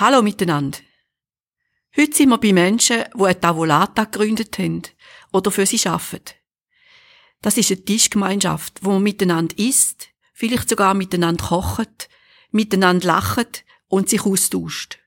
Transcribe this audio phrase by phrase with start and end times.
[0.00, 0.78] Hallo miteinander.
[1.96, 4.82] Heute sind wir bei Menschen, die eine Tavolata gegründet haben
[5.32, 6.36] oder für sie arbeiten.
[7.42, 12.08] Das ist eine Tischgemeinschaft, wo man miteinander isst, vielleicht sogar miteinander kocht,
[12.52, 15.00] miteinander lacht und sich austauscht.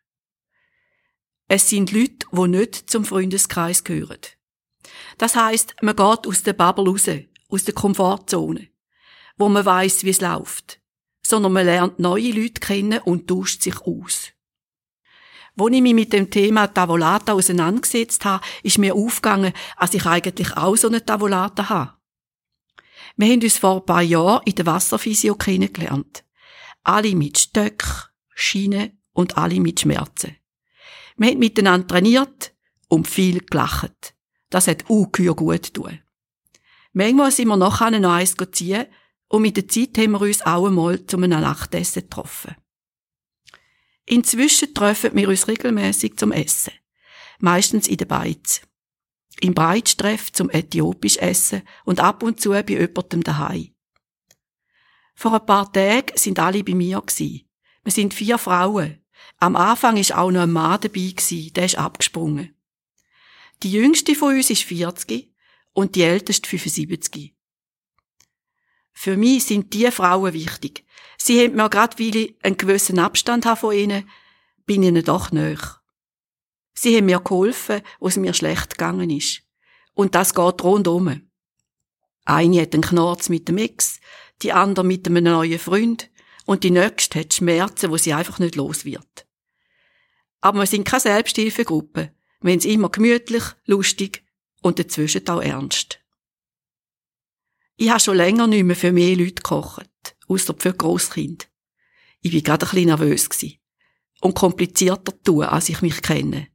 [1.48, 4.20] Es sind Leute, die nicht zum Freundeskreis gehören.
[5.18, 7.10] Das heißt, man geht aus der Bubble raus,
[7.48, 8.68] aus der Komfortzone,
[9.38, 10.82] wo man weiß, wie es läuft,
[11.26, 14.34] sondern man lernt neue Leute kennen und tauscht sich aus.
[15.62, 20.58] Wo ich mich mit dem Thema Tavolata auseinandergesetzt habe, ist mir aufgegangen, dass ich eigentlich
[20.58, 21.94] auch so eine Tavolata habe.
[23.16, 26.24] Wir haben uns vor ein paar Jahren in der Wasserphysio kennengelernt.
[26.84, 27.92] Alle mit Stöcken,
[28.34, 30.36] Schienen und alle mit Schmerzen.
[31.16, 32.56] Wir haben miteinander trainiert
[32.88, 34.16] und viel gelacht.
[34.50, 36.00] Das hat ungeheuer gut getan.
[36.94, 38.88] Manchmal sind wir nachher noch eins ziehen
[39.28, 42.56] und mit der Zeit haben wir uns auch einmal zu einem Nachtessen getroffen.
[44.12, 46.74] Inzwischen treffen wir uns regelmäßig zum Essen.
[47.40, 48.62] Meistens in der Beiz.
[49.40, 53.74] Im Breitstreff zum äthiopisch Essen und ab und zu bei jemandem daheim.
[55.16, 57.48] Vor ein paar Tagen sind alle bei mir gsi.
[57.84, 59.02] Wir sind vier Frauen.
[59.38, 62.54] Am Anfang ist auch noch ein Mann dabei gsi, der ist abgesprungen.
[63.64, 65.34] Die jüngste von uns ist 40
[65.72, 67.34] und die älteste 75.
[68.92, 70.86] Für mich sind die Frauen wichtig.
[71.24, 74.10] Sie haben mir gerade, weil ich einen gewissen Abstand habe von ihnen,
[74.66, 75.80] bin ihnen doch näher.
[76.74, 79.44] Sie haben mir geholfen, wo es mir schlecht gegangen ist.
[79.94, 81.30] Und das geht rundum.
[82.26, 84.00] Eine hat einen Knorz mit dem Ex,
[84.42, 86.10] die andere mit einem neuen Freund
[86.46, 89.28] und die nächste hat Schmerzen, wo sie einfach nicht los wird.
[90.40, 92.16] Aber wir sind keine Selbsthilfegruppe.
[92.42, 94.24] Wir sind immer gemütlich, lustig
[94.64, 96.00] und dazwischen auch ernst.
[97.78, 99.91] Ich habe schon länger nicht mehr für mehr Leute gekocht,
[100.32, 101.50] außer für Grosskind.
[102.22, 103.30] Ich war gerade ein bisschen nervös
[104.22, 106.48] und komplizierter tun, als ich mich kenne.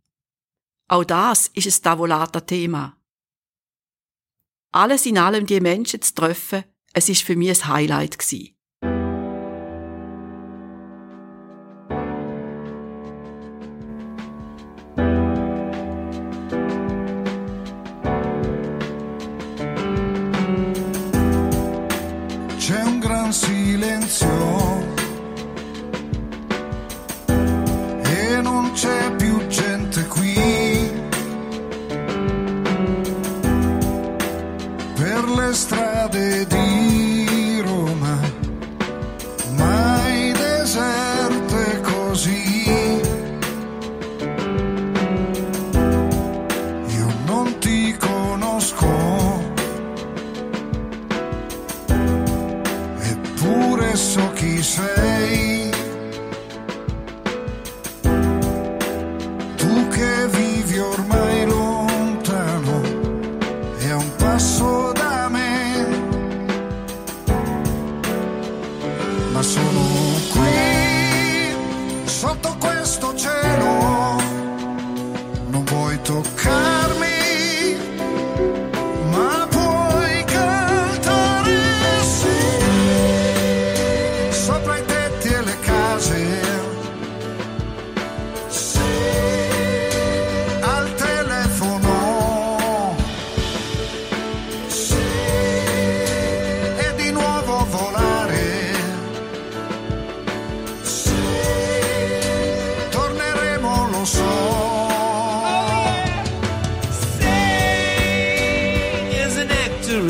[0.88, 2.96] Auch das ist ein Tavolata-Thema.
[4.72, 8.55] Alles in allem die Menschen zu treffen, es ist für mich ein Highlight gewesen.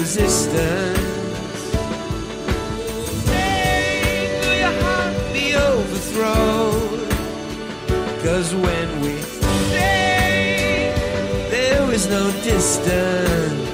[0.06, 1.00] Resistance.
[3.24, 6.98] Stay, will your heart be overthrown?
[8.22, 10.94] Cause when we stay,
[11.50, 13.65] there is no distance.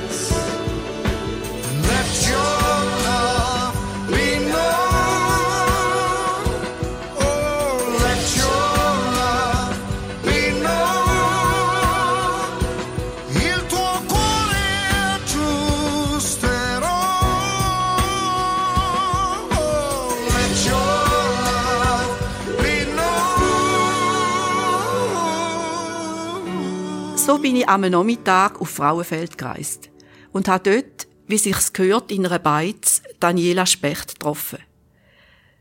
[27.42, 29.91] Bin ich am Nachmittag auf Frauenfeld gereist
[30.33, 34.60] und habe dort, wie sich's gehört, in einer Beiz Daniela Specht getroffen.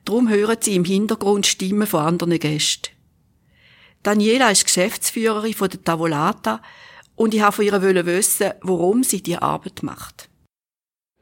[0.05, 2.91] Drum hören Sie im Hintergrund Stimmen von anderen Gästen.
[4.03, 6.61] Daniela ist Geschäftsführerin von der Tavolata
[7.15, 10.29] und ich habe von ihr wissen, warum sie die Arbeit macht.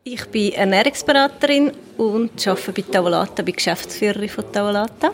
[0.03, 5.11] Ich bin Ernährungsberaterin und arbeite bei Tavolata, bin Geschäftsführerin von Tavolata.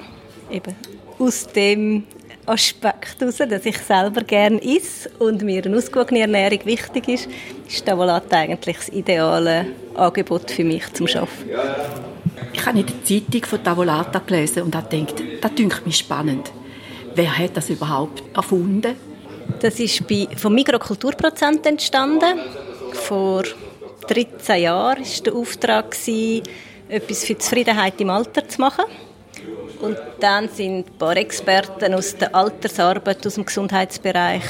[0.50, 0.76] Eben
[1.18, 2.04] aus dem
[2.46, 7.28] Aspekt heraus, dass ich selber gerne esse und mir eine ausgewogene Ernährung wichtig ist,
[7.68, 11.30] ist Tavolata eigentlich das ideale Angebot für mich zum Arbeiten.
[12.54, 16.52] Ich habe in der Zeitung von Tavolata gelesen und habe gedacht, das dünkt mich spannend.
[17.16, 18.96] Wer hat das überhaupt erfunden?
[19.60, 22.40] Das ist bei, vom Mikrokulturprozent entstanden.
[22.94, 23.44] Vor
[24.08, 25.96] 13 Jahren war der Auftrag,
[26.88, 28.86] etwas für die Zufriedenheit im Alter zu machen.
[29.86, 34.42] Und dann sind ein paar Experten aus der Altersarbeit, aus dem Gesundheitsbereich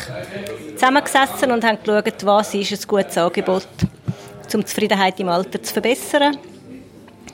[0.76, 3.68] zusammengesessen und haben geschaut, was ist ein gutes Angebot,
[4.54, 6.38] um die Zufriedenheit im Alter zu verbessern.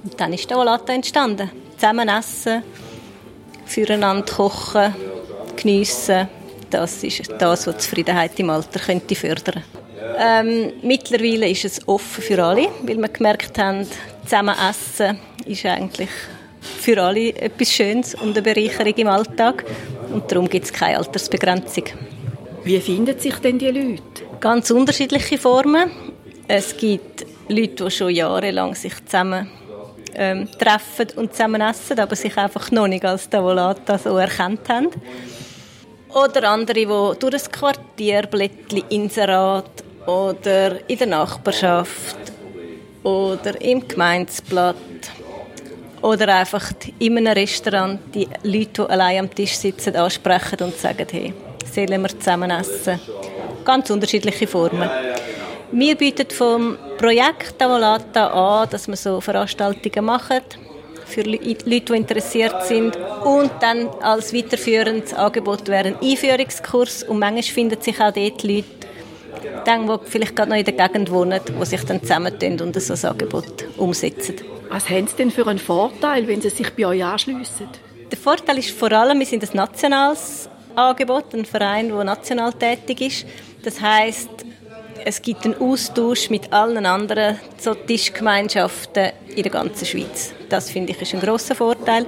[0.03, 1.51] Und dann ist der Volata entstanden.
[1.77, 2.63] Zusammen essen,
[3.67, 4.95] füreinander kochen,
[5.55, 6.27] geniessen.
[6.71, 9.63] Das ist das, was die Zufriedenheit im Alter könnte fördern
[10.17, 13.85] ähm, Mittlerweile ist es offen für alle, weil wir gemerkt haben,
[14.23, 16.09] zusammen essen ist eigentlich
[16.81, 19.63] für alle etwas Schönes und eine Bereicherung im Alltag.
[20.11, 21.85] Und darum gibt es keine Altersbegrenzung.
[22.63, 24.01] Wie finden sich denn die Leute?
[24.39, 25.91] Ganz unterschiedliche Formen.
[26.47, 29.49] Es gibt Leute, die schon jahrelang sich zusammen
[30.15, 34.89] ähm, treffen und zusammen essen, aber sich einfach noch nicht als Tavolata so erkannt haben.
[36.09, 42.17] Oder andere, die durch ein Quartierblättchen, Inserat oder in der Nachbarschaft
[43.03, 44.75] oder im Gemeindeblatt
[46.01, 51.07] oder einfach in einem Restaurant die Leute, die allein am Tisch sitzen, ansprechen und sagen,
[51.11, 51.33] hey,
[51.71, 52.99] sollen wir zusammen essen?
[53.63, 54.89] Ganz unterschiedliche Formen.
[55.71, 60.41] Wir bieten vom Projekt Tavolata an, dass wir so Veranstaltungen machen
[61.05, 62.97] für Leute, die interessiert sind.
[63.23, 67.03] Und dann als weiterführendes Angebot wäre ein Einführungskurs.
[67.03, 68.65] Und manchmal finden sich auch dort Leute,
[69.65, 73.11] die vielleicht gerade noch in der Gegend wohnen, die sich dann zusammentun und so ein
[73.11, 74.50] Angebot umsetzen.
[74.71, 77.67] Was haben Sie denn für einen Vorteil, wenn Sie sich bei euch anschliessen?
[78.09, 83.01] Der Vorteil ist vor allem, wir sind ein nationales Angebot, ein Verein, der national tätig
[83.01, 83.25] ist.
[83.63, 84.29] Das heißt,
[85.03, 90.33] es gibt einen Austausch mit allen anderen so Tischgemeinschaften in der ganzen Schweiz.
[90.47, 92.05] Das finde ich ist ein großer Vorteil.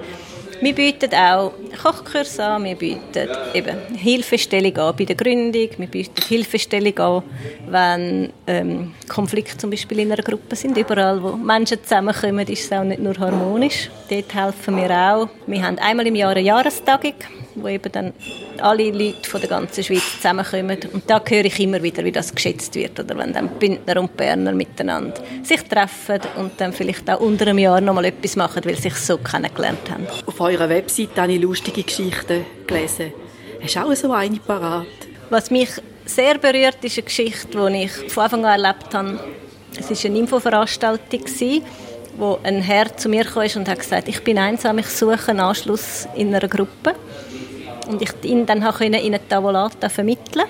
[0.63, 1.51] Wir bieten auch
[1.81, 7.23] Kochkurse an, wir bieten eben Hilfestellung an bei der Gründung, wir bieten Hilfestellung an,
[7.67, 10.77] wenn ähm, Konflikte zum Beispiel in einer Gruppe sind.
[10.77, 13.89] Überall, wo Menschen zusammenkommen, ist es auch nicht nur harmonisch.
[14.09, 15.27] Dort helfen wir auch.
[15.47, 17.15] Wir haben einmal im Jahr eine Jahrestagung,
[17.55, 18.13] wo eben dann
[18.59, 20.77] alle Leute von der ganzen Schweiz zusammenkommen.
[20.91, 22.99] Und da höre ich immer wieder, wie das geschätzt wird.
[22.99, 27.59] Oder wenn dann Bündner und Berner miteinander sich treffen und dann vielleicht auch unter einem
[27.59, 30.07] Jahr noch mal etwas machen, weil sie sich so kennengelernt haben.
[30.25, 33.13] Auf eurer Webseite habe ich lustige Geschichten gelesen.
[33.61, 34.87] Hast du auch so eine parat?
[35.29, 35.69] Was mich
[36.05, 39.19] sehr berührt, ist eine Geschichte, die ich von Anfang an erlebt habe.
[39.77, 41.21] Es war eine Infoveranstaltung,
[42.17, 45.39] wo ein Herr zu mir kam und hat gesagt, ich bin einsam, ich suche einen
[45.39, 46.95] Anschluss in einer Gruppe
[47.87, 50.45] und ich ihn dann in eine Tavolata vermitteln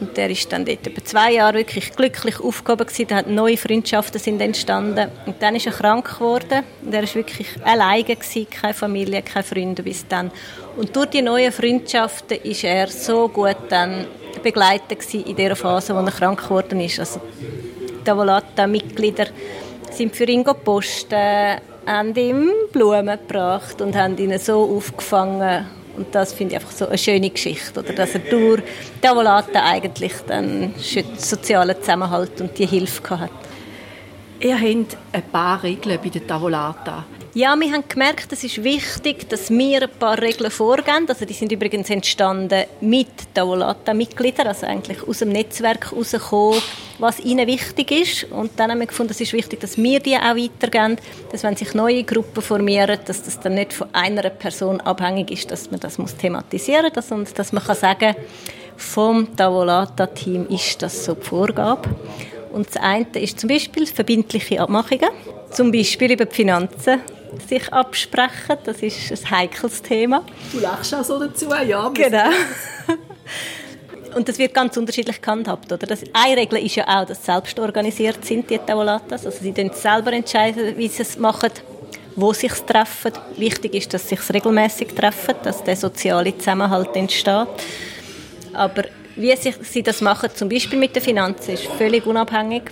[0.00, 3.14] und der ist dann dort über zwei Jahre wirklich glücklich aufgehoben gewesen.
[3.14, 5.10] hat neue Freundschaften sind entstanden.
[5.26, 6.62] Und dann ist er krank geworden.
[6.84, 10.30] Und er ist wirklich alleine gewesen, keine Familie, keine Freunde bis dann.
[10.76, 14.06] Und durch die neuen Freundschaften ist er so gut dann
[14.42, 17.00] begleitet gewesen in der Phase, wo er krank geworden ist.
[17.00, 17.20] Also
[18.04, 19.26] Tavolata-Mitglieder
[19.98, 25.66] sind für ihn gepostet, haben ihm Blumen gebracht und haben ihn so aufgefangen.
[25.96, 27.92] Und das finde ich einfach so eine schöne Geschichte, oder?
[27.92, 28.62] dass er durch
[29.02, 30.72] die Avolata eigentlich dann
[31.16, 33.30] sozialen Zusammenhalt und die Hilfe hat.
[34.38, 37.04] Ihr habt ein paar Regeln bei der Tavolata.
[37.38, 41.06] Ja, wir haben gemerkt, es ist wichtig, dass wir ein paar Regeln vorgeben.
[41.08, 46.60] Also die sind übrigens entstanden mit Tavolata-Mitgliedern, also eigentlich aus dem Netzwerk herausgekommen,
[46.98, 48.24] was ihnen wichtig ist.
[48.24, 50.96] Und dann haben wir gefunden, es ist wichtig, dass wir die auch weitergeben,
[51.30, 55.48] dass wenn sich neue Gruppen formieren, dass das dann nicht von einer Person abhängig ist,
[55.52, 58.16] dass man das muss thematisieren muss, sondern dass man kann sagen
[58.76, 61.88] vom Tavolata-Team ist das so die Vorgabe.
[62.52, 65.10] Und das eine ist zum Beispiel verbindliche Abmachungen,
[65.52, 67.00] zum Beispiel über die Finanzen
[67.48, 68.56] sich absprechen.
[68.64, 70.24] Das ist ein heikles Thema.
[70.52, 71.88] Du lachst auch so dazu, ja.
[71.88, 72.30] Genau.
[74.14, 75.70] Und das wird ganz unterschiedlich gehandhabt.
[75.70, 75.86] Oder?
[75.86, 79.26] Das, eine Regel ist ja auch, dass sie selbst organisiert sind, die Tavolatas.
[79.26, 81.50] Also sie entscheiden selber entscheiden, wie sie es machen,
[82.16, 83.12] wo sie sich treffen.
[83.36, 87.48] Wichtig ist, dass sie sich regelmäßig treffen, dass der soziale Zusammenhalt entsteht.
[88.54, 92.62] Aber wie sie das machen, zum Beispiel mit den Finanzen, ist völlig unabhängig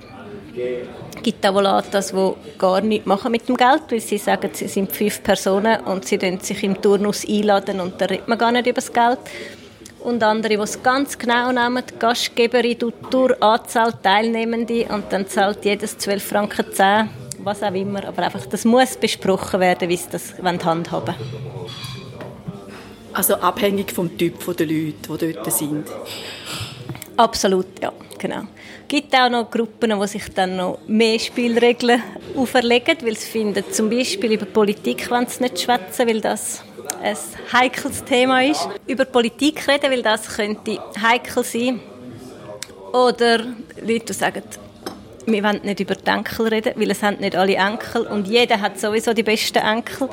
[1.23, 5.23] gibt Avolatas, die gar nichts machen mit dem Geld, weil sie sagen, sie sind fünf
[5.23, 8.93] Personen und sie sich im Turnus einladen und da redet man gar nicht über das
[8.93, 9.19] Geld.
[10.01, 15.27] Und andere, die es ganz genau nehmen, die Gastgeberin tut durch Anzahl Teilnehmende und dann
[15.27, 17.09] zahlt jedes 12 Franken 10,
[17.41, 18.07] was auch immer.
[18.07, 21.15] Aber einfach, das muss besprochen werden, wie sie das handhaben
[23.13, 24.95] Also abhängig vom Typ der Leute,
[25.27, 25.89] die dort sind.
[27.17, 28.43] Absolut, ja, genau.
[28.89, 32.03] Gibt auch noch Gruppen, die sich dann noch mehr Spielregeln
[32.37, 36.63] auferlegen, weil sie finden, zum Beispiel über Politik wollen sie nicht schwätzen, weil das
[37.03, 37.17] ein
[37.53, 38.69] heikles Thema ist.
[38.87, 41.81] Über Politik reden, weil das könnte heikel sein.
[42.93, 43.39] Oder
[43.81, 44.43] Leute, die sagen,
[45.27, 48.61] wir wollen nicht über die Enkel reden, weil es haben nicht alle Enkel und jeder
[48.61, 50.09] hat sowieso die besten Enkel.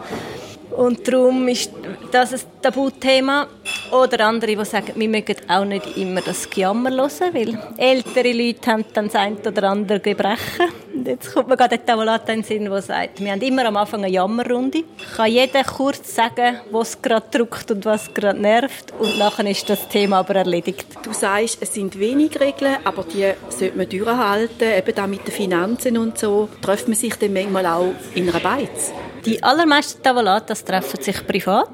[0.76, 1.72] Und darum ist
[2.12, 3.48] das ein Tabuthema.
[3.92, 8.72] Oder andere, die sagen, wir mögen auch nicht immer das Gejammer hören, weil ältere Leute
[8.72, 10.70] haben dann das eine oder andere Gebrechen.
[10.94, 13.66] Und jetzt kommt mir gerade der Tavolata in den Sinn, der sagt, wir haben immer
[13.66, 14.84] am Anfang eine Jammerrunde.
[15.16, 19.88] Kann jeder kurz sagen, was gerade drückt und was gerade nervt und nachher ist das
[19.90, 20.88] Thema aber erledigt.
[21.04, 25.34] Du sagst, es sind wenig Regeln, aber die sollte man durchhalten, eben da mit den
[25.34, 26.50] Finanzen und so.
[26.62, 28.92] Trifft man sich dann manchmal auch in einer Beiz?
[29.26, 31.70] Die allermeisten Tavolatas treffen sich privat,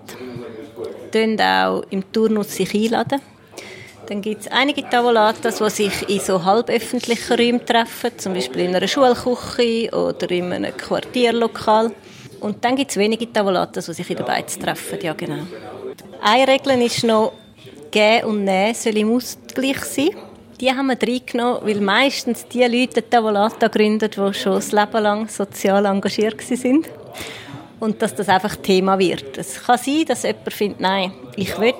[1.12, 3.22] sich auch im Turnus sich einladen.
[4.08, 8.75] Dann gibt es einige Tavolatas, die sich in so halböffentlichen Räumen treffen, zum Beispiel in
[8.75, 11.91] einer Schulküche oder in einem Quartierlokal.
[12.39, 15.44] Und dann gibt es wenige Tavolatas, die sich in der Beiz treffen, ja genau.
[16.22, 17.34] Eine Regel ist noch,
[17.89, 20.10] Gehen und Nehmen soll im Ausgleich sein.
[20.62, 25.27] Die haben wir reingenommen, weil meistens die Leute Tavolata gründen, die schon das Leben lang
[25.27, 26.88] sozial engagiert sind
[27.80, 29.38] und dass das einfach Thema wird.
[29.38, 31.74] Es kann sein, dass jemand findet, nein, ich will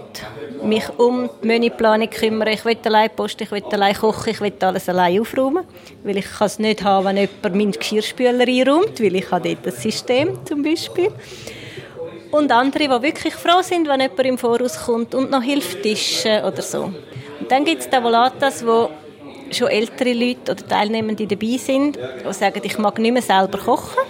[0.64, 4.54] mich um die Menüplanung kümmern, ich will allein posten, ich will allein kochen, ich will
[4.62, 5.66] alles allein aufräumen,
[6.04, 9.66] weil ich kann es nicht haben, wenn jemand meinen Geschirrspüler einräumt, weil ich habe dort
[9.66, 11.12] das System zum Beispiel.
[12.32, 16.44] Und andere, die wirklich froh sind, wenn jemand im Voraus kommt und noch hilft Tischen
[16.44, 16.84] oder so.
[17.40, 18.90] Und dann gibt es Tavolatas, wo
[19.52, 24.04] schon ältere Leute oder Teilnehmende dabei sind, die sagen, ich mag nicht mehr selber kochen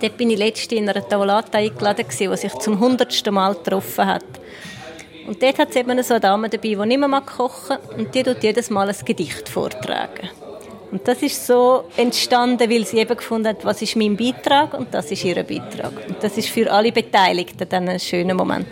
[0.00, 4.24] Dort bin ich letztens in einer Tavolata eingeladen, die sich zum hundertsten Mal getroffen hat.
[5.26, 8.14] Und dort hat es eben so eine Dame dabei, die nicht mehr kochen mag und
[8.14, 10.30] die tut jedes Mal ein Gedicht vortragen.
[10.92, 14.94] Und das ist so entstanden, weil sie eben gefunden hat, was ist mein Beitrag und
[14.94, 15.92] das ist ihr Beitrag.
[16.08, 18.66] Und das ist für alle Beteiligten dann ein schöner Moment.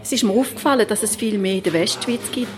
[0.00, 2.48] Es ist mir aufgefallen, dass es viel mehr in der Westschweiz gibt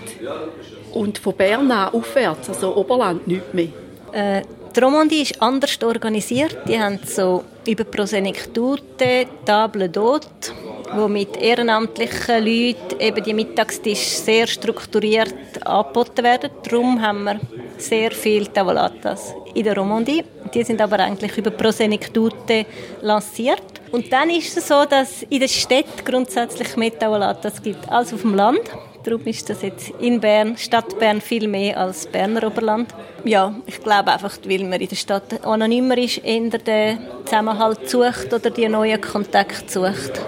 [0.92, 3.68] und von Bern aufwärts, also Oberland, nicht mehr.
[4.12, 4.42] Äh,
[4.74, 6.56] die Romandie ist anders organisiert.
[6.68, 10.52] Die haben so über Prosenektute, Table d'Hôte,
[10.94, 15.34] wo mit ehrenamtlichen Leuten eben die Mittagstisch sehr strukturiert
[15.66, 16.50] angeboten werden.
[16.62, 17.40] Darum haben wir
[17.78, 20.24] sehr viele Tavolatas in der Romandie.
[20.54, 22.66] Die sind aber eigentlich über Prosenektute
[23.02, 23.62] lanciert.
[23.92, 28.22] Und dann ist es so, dass in den Städten grundsätzlich mehr Tavolatas gibt als auf
[28.22, 28.60] dem Land.
[29.02, 32.92] Darum ist das jetzt in Bern, Stadt Bern, viel mehr als Berner Oberland.
[33.25, 38.33] Ja, ich glaube einfach, weil man in der Stadt anonymer ist, eher den Zusammenhalt sucht
[38.35, 40.21] oder die neuen Kontakte sucht.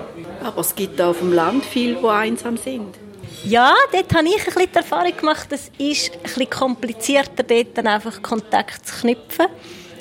[0.43, 2.97] Aber es gibt auf dem Land viele, die einsam sind.
[3.45, 7.77] Ja, dort habe ich ein bisschen die Erfahrung gemacht, es ist ein bisschen komplizierter, dort
[7.77, 9.47] dann einfach Kontakt zu knüpfen.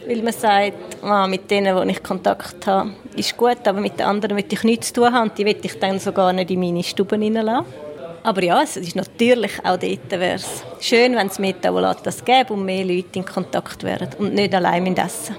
[0.07, 4.05] Weil man sagt, ah, mit denen, wo ich Kontakt habe, ist gut, aber mit den
[4.05, 6.59] anderen will ich nichts zu tun haben und die will ich dann sogar nicht in
[6.59, 7.65] meine Stube reinlassen.
[8.23, 12.53] Aber ja, es ist natürlich auch dort wäre es schön, wenn es mehr Tavolatas gäbe
[12.53, 15.35] und mehr Leute in Kontakt wären und nicht allein mit Essen.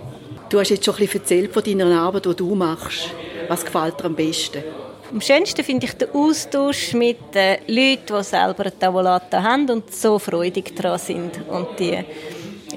[0.48, 3.10] Du hast jetzt schon ein bisschen erzählt von deiner Arbeit, die du machst.
[3.48, 4.64] Was gefällt dir am besten?
[5.12, 9.94] Am schönsten finde ich den Austausch mit den Leuten, die selber eine Tavolata haben und
[9.94, 11.40] so freudig daran sind.
[11.48, 11.98] Und die,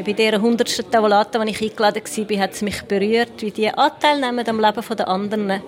[0.04, 0.92] bei dieser 100.
[0.92, 4.98] Tavolata, als ich eingeladen war, hat es mich berührt, wie die Anteil nehmen am Leben
[4.98, 5.62] der anderen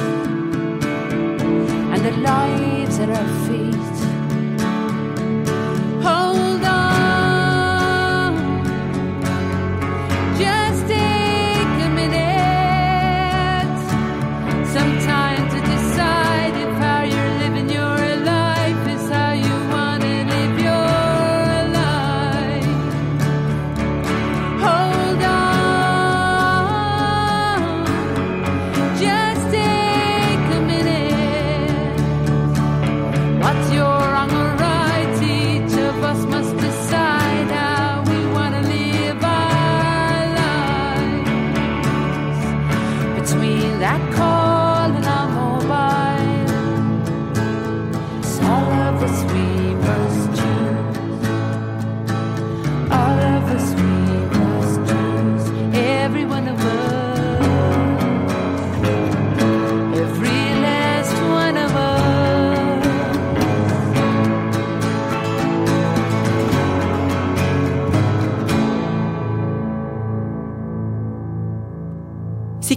[1.92, 3.51] and the lives that are.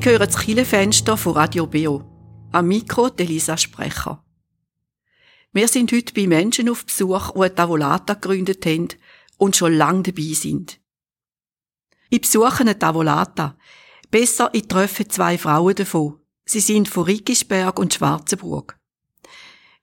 [0.06, 2.04] Sie hören das Killefenster von Radio Beo.
[2.52, 4.24] Am Mikro Elisa Sprecher.
[5.52, 8.90] Wir sind heute bei Menschen auf Besuch, die eine Tavolata gegründet haben
[9.38, 10.80] und schon lange dabei sind.
[12.12, 13.58] Ich besuche eine Tavolata.
[14.12, 16.20] Besser, ich treffe zwei Frauen davon.
[16.46, 18.78] Sie sind von Rickisberg und Schwarzenburg.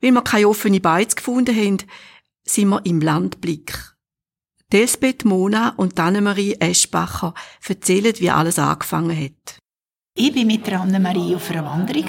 [0.00, 1.78] Weil wir keine offene Beiz gefunden haben,
[2.44, 3.96] sind wir im Landblick.
[4.72, 7.34] Elsbeth Mona und Annemarie Eschbacher
[7.66, 9.61] erzählen, wie alles angefangen hat.
[10.14, 12.04] Ich war mit Annemarie auf einer Wanderung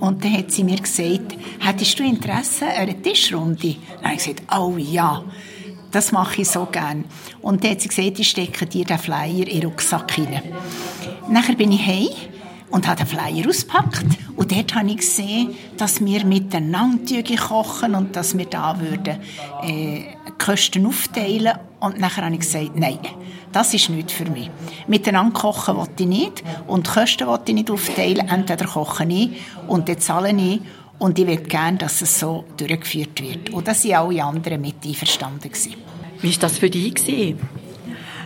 [0.00, 3.76] und dann hat sie mir gesagt, hättest du Interesse an einer Tischrunde?
[4.02, 5.24] Dann habe ich gesagt, oh ja,
[5.90, 7.04] das mache ich so gerne.
[7.40, 10.42] Und dann hat sie gesagt, ich stecke dir den Flyer in den Rucksack hinein.
[11.30, 12.08] Nachher bin ich heim
[12.68, 14.04] und habe den Flyer ausgepackt.
[14.36, 19.20] Und dort habe ich gesehen, dass wir miteinander kochen und dass wir da würden,
[19.62, 20.02] äh,
[20.38, 21.58] Kosten aufteilen.
[21.80, 22.98] Und nachher habe ich gesagt, nein,
[23.52, 24.50] das ist nicht für mich.
[24.86, 28.28] Miteinander kochen wollte ich nicht und Kosten wollte ich nicht aufteilen.
[28.28, 29.30] Entweder koche ich
[29.66, 30.60] und dann zahle ich
[30.98, 33.50] und ich will gerne, dass es so durchgeführt wird.
[33.50, 35.50] Und das waren alle anderen mit einverstanden.
[36.20, 37.36] Wie war das für dich?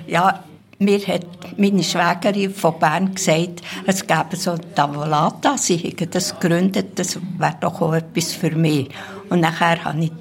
[0.06, 0.44] Ja,
[0.78, 6.38] mir hat meine Schwägerin von Bern gesagt, es gäbe so eine Tavolata, sie hätten das
[6.38, 8.88] gegründet, das wäre doch auch etwas für mich.
[9.28, 10.12] Und nachher habe ich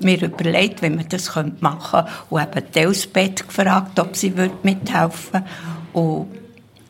[0.00, 5.32] mir überlegt, wie man das machen könnte und eben die Elsbeth gefragt, ob sie mithelfen
[5.32, 5.46] würde.
[5.92, 6.28] Und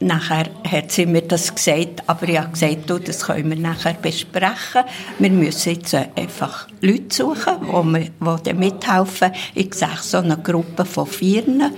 [0.01, 3.95] nachher hat sie mir das gesagt, aber ich habe gesagt, du, das können wir nachher
[3.95, 4.83] besprechen.
[5.19, 9.33] Wir müssen jetzt einfach Leute suchen, die, die mithelfen.
[9.55, 11.73] Ich sehe so eine Gruppe von Vieren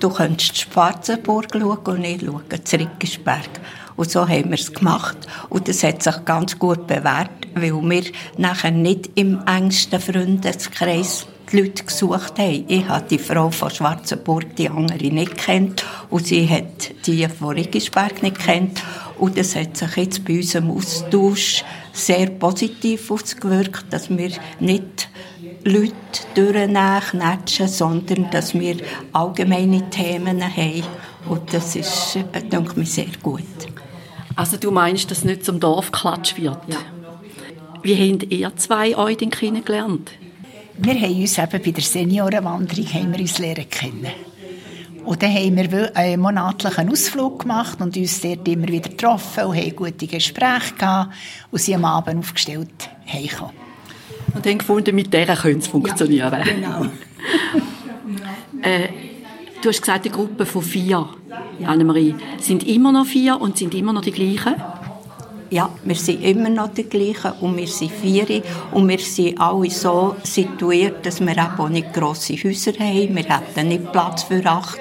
[0.00, 3.50] Du könntest Schwarzenburg schauen und ich schaue Zrickisberg.
[4.00, 5.18] Und so haben wir es gemacht.
[5.50, 8.04] Und das hat sich ganz gut bewährt, weil wir
[8.38, 12.64] nachher nicht im engsten Freundeskreis die Leute gesucht haben.
[12.66, 15.84] Ich habe die Frau von Schwarzenburg, die andere nicht kennt.
[16.08, 18.82] Und sie hat die von Riggisberg nicht kennt.
[19.18, 25.10] Und das hat sich jetzt bei unserem Austausch sehr positiv ausgewirkt, dass wir nicht
[25.62, 25.92] Leute
[26.34, 28.76] durchnätschen, sondern dass wir
[29.12, 30.84] allgemeine Themen haben.
[31.28, 33.42] Und das ist, äh, denke ich, sehr gut.
[34.40, 36.56] Also du meinst, dass nicht zum Dorfklatsch wird?
[36.66, 36.78] Ja.
[37.82, 40.12] Wie habt ihr zwei euch denn kennengelernt?
[40.78, 44.12] Wir haben uns eben bei der Seniorenwanderung haben wir uns lernen kennen.
[45.04, 49.58] Und dann haben wir einen monatlichen Ausflug gemacht und uns dort immer wieder getroffen und
[49.58, 51.12] haben gute Gespräche gehabt
[51.50, 53.52] und sie am Abend aufgestellt heimgekommen.
[54.34, 56.32] Und dann gefunden, mit der könnte es funktionieren.
[56.32, 56.86] Ja, genau.
[58.62, 58.88] äh,
[59.62, 61.08] du hast gesagt, eine Gruppe von vier,
[61.64, 62.14] Annemarie.
[62.38, 64.54] Sind immer noch vier und sind immer noch die gleichen?
[65.50, 69.68] Ja, wir sind immer noch die gleichen und wir sind vier und wir sind alle
[69.68, 73.16] so situiert, dass wir auch nicht grosse Häuser haben.
[73.16, 74.80] Wir hätten nicht Platz für acht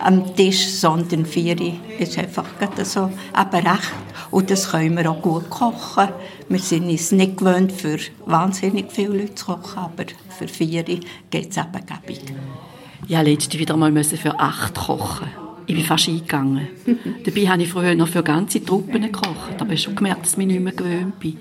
[0.00, 1.56] am Tisch, sondern vier
[1.98, 2.44] ist einfach
[2.84, 3.92] so eben recht.
[4.30, 6.08] Und das können wir auch gut kochen.
[6.48, 10.04] Wir sind uns nicht gewöhnt, für wahnsinnig viele Leute zu kochen, aber
[10.38, 12.20] für vier geht es eben gäbig.
[13.08, 15.28] Ja, letztes wieder mal für acht kochen.
[15.66, 16.68] Ich bin fast eingegangen.
[17.24, 20.32] Dabei habe ich früher noch für ganze Truppen gekocht, aber ich habe schon gemerkt, dass
[20.32, 21.38] ich mich nicht mehr gewöhnt bin.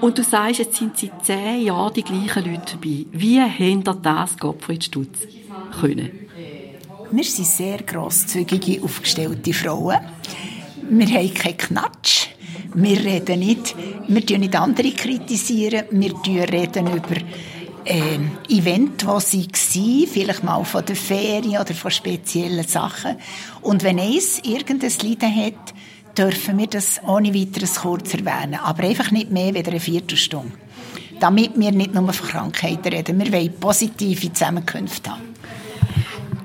[0.00, 3.06] Und du sagst, jetzt sind seit zehn Jahren die gleichen Leute dabei.
[3.12, 5.20] Wie haben das, Gottfried Stutz,
[5.80, 6.10] können?
[7.10, 9.98] Wir sind sehr grosszügige, aufgestellte Frauen.
[10.90, 12.28] Wir haben keinen Knatsch.
[12.74, 13.74] Wir reden nicht,
[14.06, 16.12] wir tun nicht andere kritisieren, wir
[16.52, 17.16] reden über
[17.86, 18.18] äh,
[18.48, 23.16] Event, wo sie waren, vielleicht mal von der Ferien oder von speziellen Sachen.
[23.62, 25.74] Und wenn eins irgendein Leiden hat,
[26.18, 28.58] dürfen wir das ohne weiteres kurz erwähnen.
[28.62, 30.52] Aber einfach nicht mehr als eine Viertelstunde.
[31.20, 33.18] Damit wir nicht nur von Krankheiten reden.
[33.18, 35.22] Wir wollen positive Zusammenkünfte haben.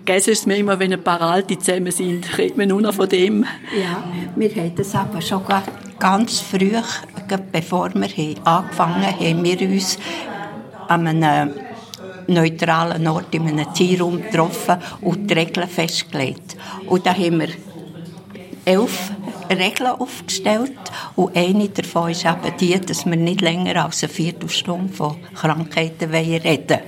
[0.06, 3.08] Gell, ist mir immer, wenn ein paar Alte zusammen sind, redet man nur noch von
[3.08, 3.46] dem.
[3.80, 4.04] Ja,
[4.36, 5.44] wir haben das aber schon
[6.00, 6.72] ganz früh,
[7.52, 10.00] bevor wir angefangen haben, haben wir uns
[10.92, 11.54] an einem
[12.28, 16.58] neutralen Ort in einem Tierraum getroffen und die Regeln festgelegt.
[16.88, 17.50] Und da haben wir
[18.66, 19.12] elf
[19.50, 20.80] Regeln aufgestellt
[21.16, 26.12] und eine davon ist eben die, dass wir nicht länger als eine Viertelstunde von Krankheiten
[26.12, 26.80] reden wollen.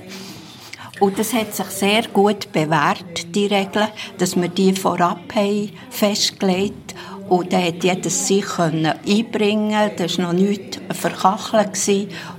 [1.00, 3.88] Und das hat sich sehr gut bewährt, die Regeln,
[4.18, 6.94] dass wir die vorab haben festgelegt
[7.28, 11.78] und dann hat jeder sich einbringen Das war noch nichts verkachelt.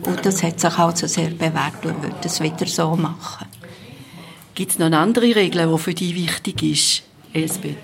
[0.06, 3.48] Und das hat sich also sehr bewährt und würde es wieder so machen.
[4.54, 7.04] Gibt es noch andere Regeln, die für dich wichtig ist,
[7.34, 7.78] Elsbeth?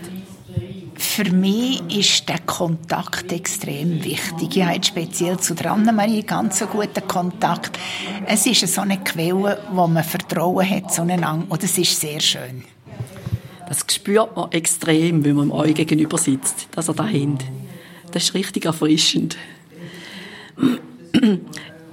[0.95, 4.55] Für mich ist der Kontakt extrem wichtig.
[4.55, 7.77] Ich habe jetzt speziell zu der Annemarie ganz guten Kontakt.
[8.27, 12.63] Es ist so eine Quelle, wo man Vertrauen hat zueinander und es ist sehr schön.
[13.67, 17.45] Das spürt man extrem, wenn man ihm euch gegenüber sitzt, dass er da hat.
[18.11, 19.37] Das ist richtig erfrischend.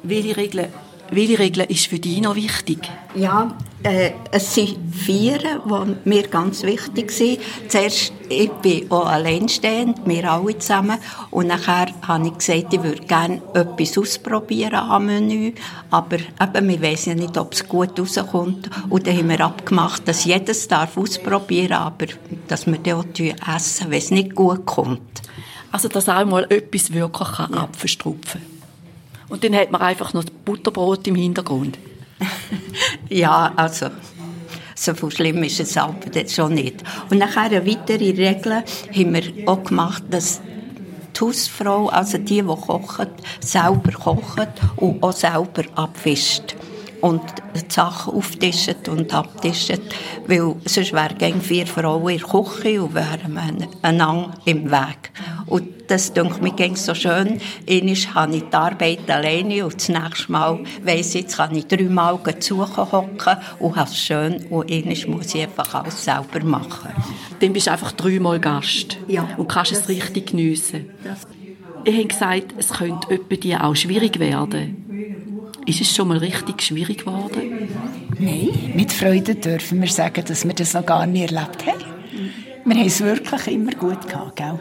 [0.03, 0.69] Welche Regeln
[1.11, 2.79] welche Regel ist für dich noch wichtig?
[3.15, 7.39] Ja, äh, es sind vier, die mir ganz wichtig sind.
[7.69, 10.99] Zuerst, ich bin auch alleinstehend, wir alle zusammen.
[11.31, 15.53] Und nachher habe ich gesagt, ich würde gerne etwas ausprobieren am Menü.
[15.91, 18.69] Aber eben, wir wissen ja nicht, ob es gut rauskommt.
[18.91, 22.07] Und dann haben wir abgemacht, dass jedes darf ausprobieren aber
[22.49, 25.23] dass wir dann auch essen, wenn es nicht gut kommt.
[25.73, 27.47] Also, dass auch mal etwas wirklich ja.
[27.47, 28.58] abverstrupfen kann.
[29.29, 31.79] Und dann hat man einfach noch das Butterbrot im Hintergrund.
[33.09, 33.89] ja, also
[34.75, 35.97] so viel schlimm ist es aber
[36.29, 36.83] schon nicht.
[37.11, 40.41] Und nachher eine weitere Regel haben wir auch gemacht, dass
[41.15, 43.09] die Hausfrau, also die, die kocht,
[43.41, 46.55] selber kocht und auch selber abwischt
[47.01, 47.23] und
[47.55, 49.81] die Sachen auftischen und abtischen,
[50.27, 55.11] weil sonst wären vier Frauen in der Küche und wären einander im Weg.
[55.47, 57.41] Und das denke mir ging so schön.
[57.69, 61.67] Einmal habe ich die Arbeit alleine und das nächste Mal weiss ich, jetzt kann ich
[61.67, 66.91] dreimal suchen hocken und habe es schön und einmal muss ich einfach alles selber machen.
[67.41, 69.27] Dann bist du einfach dreimal Gast ja.
[69.37, 70.91] und kannst es richtig geniessen.
[71.85, 75.18] Ich habe gesagt, es könnte dir auch schwierig werden.
[75.69, 77.69] Ist es schon mal richtig schwierig geworden?
[78.19, 81.85] Nein, mit Freude dürfen wir sagen, dass wir das noch gar nie erlebt haben.
[82.65, 84.59] Wir haben es wirklich immer gut gehabt, gell?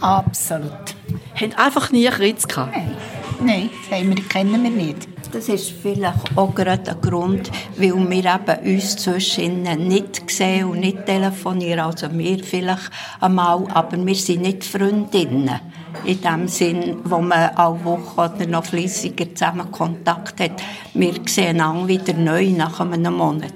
[0.00, 0.94] Absolut.
[1.34, 2.74] Haben einfach nie Kritz gehabt?
[2.74, 2.96] Nein,
[3.42, 5.08] Nein das haben wir, kennen wir nicht.
[5.30, 10.80] Das ist vielleicht auch gerade ein Grund, weil wir eben uns zwischen nicht sehen und
[10.80, 11.80] nicht telefonieren.
[11.80, 15.60] Also wir vielleicht einmal, aber wir sind nicht Freundinnen.
[16.04, 20.62] In dem Sinn, wo man alle Woche oder noch fließiger zusammen Kontakt hat.
[20.94, 23.52] Wir sehen einander wieder neu nach einem Monat.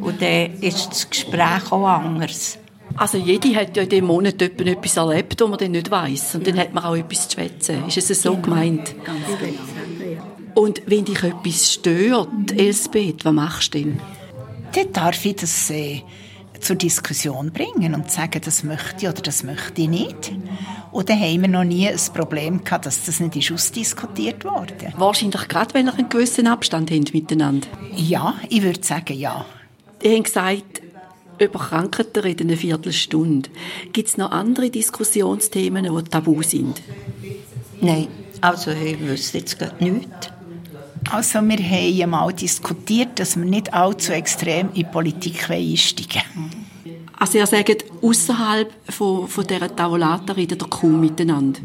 [0.00, 2.58] Und dann ist das Gespräch auch anders.
[2.96, 6.34] Also jede hat ja in diesem Monat etwas erlebt, was man dann nicht weiss.
[6.34, 7.86] Und dann hat man auch etwas zu schwätzen.
[7.86, 8.94] Ist es so gemeint?
[9.04, 10.18] Ganz genau.
[10.54, 14.00] Und wenn dich etwas stört, Elsbeth, was machst du denn?
[14.74, 16.02] Dann darf ich das äh,
[16.60, 20.32] zur Diskussion bringen und sagen, das möchte ich oder das möchte ich nicht.
[20.92, 24.74] Und dann haben wir noch nie ein Problem gehabt, dass das nicht ist ausdiskutiert wurde.
[24.96, 27.68] Wahrscheinlich gerade, wenn ihr einen gewissen Abstand habt miteinander.
[27.94, 29.44] Ja, ich würde sagen, ja.
[30.02, 30.82] Ihr habt gesagt,
[31.38, 33.50] über Krankheiten reden eine Viertelstunde.
[33.92, 36.82] Gibt es noch andere Diskussionsthemen, die tabu sind?
[37.80, 38.08] Nein,
[38.40, 40.30] also ich wüsste jetzt nichts.
[41.10, 46.22] Also wir haben einmal diskutiert, dass wir nicht allzu extrem in die Politik einsteigen
[47.18, 51.60] Also ihr sagt, außerhalb von, von dieser Tavolata redet ihr kaum miteinander?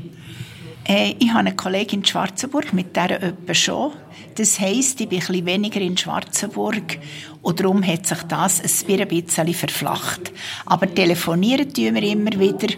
[0.86, 3.92] Äh, ich habe eine Kollegin in Schwarzenburg, mit der etwa schon.
[4.36, 7.00] Das heisst, ich bin ein bisschen weniger in Schwarzenburg
[7.42, 10.32] und darum hat sich das ein bisschen verflacht.
[10.66, 12.74] Aber telefonieren tun wir immer wieder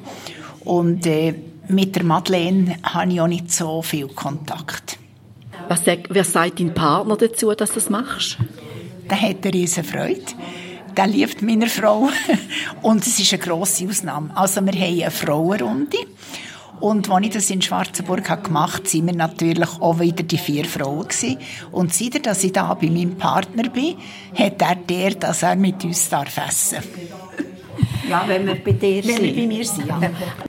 [0.62, 1.36] und äh,
[1.67, 4.97] mit der Madeleine habe ich auch nicht so viel Kontakt.
[5.67, 8.37] Was sagt, wer sagt dein Partner dazu, dass du das machst?
[9.09, 10.21] Der hat eine riesen Freude.
[10.95, 12.09] Der liebt meine Frau.
[12.81, 14.31] Und es ist eine grosse Ausnahme.
[14.35, 15.97] Also wir haben eine Frauenrunde.
[16.79, 20.65] Und als ich das in Schwarzenburg gemacht habe, waren wir natürlich auch wieder die vier
[20.65, 21.07] Frauen.
[21.07, 21.37] Gewesen.
[21.71, 23.95] Und seit dass ich da bei meinem Partner bin,
[24.33, 26.79] hat er der, dass er mit uns darf essen
[28.09, 29.17] Ja, wenn wir bei dir sind.
[29.17, 30.01] Wenn wir bei mir sind, ja.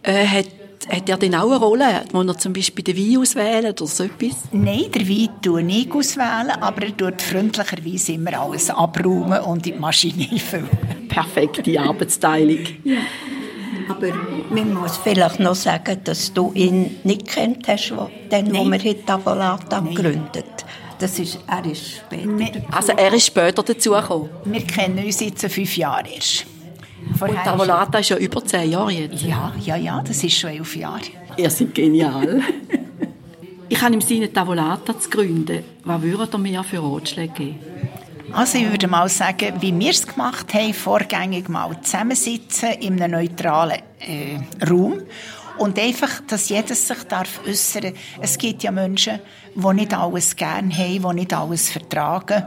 [0.02, 0.46] Äh, hat
[0.88, 2.05] hat er denn auch eine Rolle?
[2.12, 4.37] Muss er zum Beispiel den Wein auswählen oder so etwas?
[4.53, 9.75] Nein, der Wein tue ich auswählen, aber er tut freundlicherweise immer alles abräumen und in
[9.75, 10.68] die Maschine füllen.
[11.09, 12.66] Perfekte Arbeitsteilung.
[12.85, 12.99] Ja.
[13.88, 14.09] Aber
[14.51, 17.92] man muss vielleicht noch sagen, dass du ihn nicht kennt hast,
[18.33, 20.64] den, wo wir heute Tavolata gegründet
[20.99, 24.31] das ist, er ist später Also er ist später dazugekommen?
[24.44, 26.46] Wir kennen uns jetzt fünf Jahre erst.
[27.14, 29.22] Vorher Und Tavolata ist ja über zehn Jahre jetzt.
[29.22, 31.00] Ja, ja, ja, das ist schon elf Jahre.
[31.36, 32.42] Ihr seid genial.
[33.68, 35.62] ich habe im Sinne, Tavolata zu gründen.
[35.84, 37.58] Was würdet ihr mir für Ratschläge geben?
[38.32, 43.20] Also ich würde mal sagen, wie wir es gemacht haben, vorgängig mal zusammensitzen in einem
[43.20, 44.98] neutralen äh, Raum
[45.58, 47.92] und einfach, dass jeder sich darf äußern.
[48.20, 49.20] Es gibt ja Menschen,
[49.54, 52.44] die nicht alles gerne haben, die nicht alles vertragen.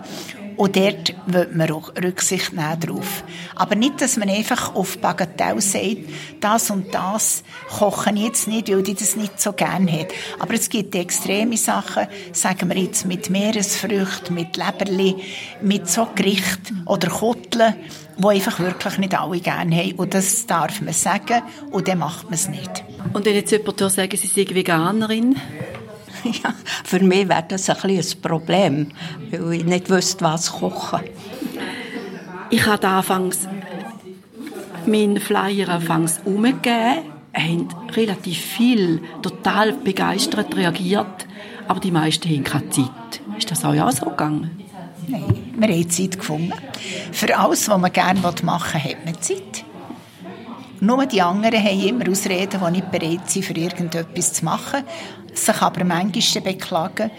[0.60, 3.24] Und dort wird man auch Rücksicht nehmen drauf.
[3.56, 6.00] Aber nicht, dass man einfach auf Bagatelle sagt,
[6.42, 10.08] das und das kochen jetzt nicht, weil die das nicht so gerne hat.
[10.38, 15.16] Aber es gibt extreme Sachen, sagen wir jetzt mit Meeresfrüchten, mit Leberli,
[15.62, 17.76] mit so Gericht oder Kotteln,
[18.18, 19.94] die einfach wirklich nicht alle gerne haben.
[19.94, 21.42] Und das darf man sagen
[21.72, 22.84] und dann macht man es nicht.
[23.14, 25.38] Und wenn jetzt jemand sagen, sie sei Veganerin?
[26.44, 26.54] Ja,
[26.84, 28.88] für mich wäre das ein, ein Problem,
[29.32, 31.02] weil ich nicht wüsste, was kochen.
[32.50, 33.48] Ich hatte anfangs
[34.86, 37.04] meinen Flyer anfangs umgegeben,
[37.34, 41.28] haben relativ viel total begeistert reagiert,
[41.68, 43.22] aber die meisten haben keine Zeit.
[43.38, 44.52] Ist das auch so gegangen?
[45.08, 45.24] Nein,
[45.58, 46.54] wir haben Zeit gefunden.
[47.12, 49.64] Für alles, was man gerne machen will, hat man Zeit.
[50.82, 54.84] Nur die anderen haben immer Ausreden, die nicht bereit sind, für irgendetwas zu machen,
[55.34, 57.12] sich aber manchmal beklagen,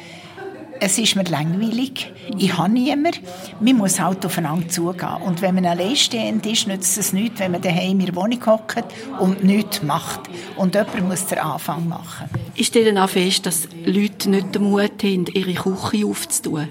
[0.83, 3.21] es ist mir langweilig, ich habe niemanden,
[3.61, 5.23] man muss halt aufeinander zugehen.
[5.27, 8.85] Und wenn man alleinstehend ist, nützt es nichts, wenn man daheim in der Wohnung hockt
[9.19, 10.21] und nichts macht.
[10.57, 12.31] Und jemand muss den Anfang machen.
[12.55, 16.69] Ich stelle auch fest, dass Leute nicht den Mut haben, ihre Küche aufzutun.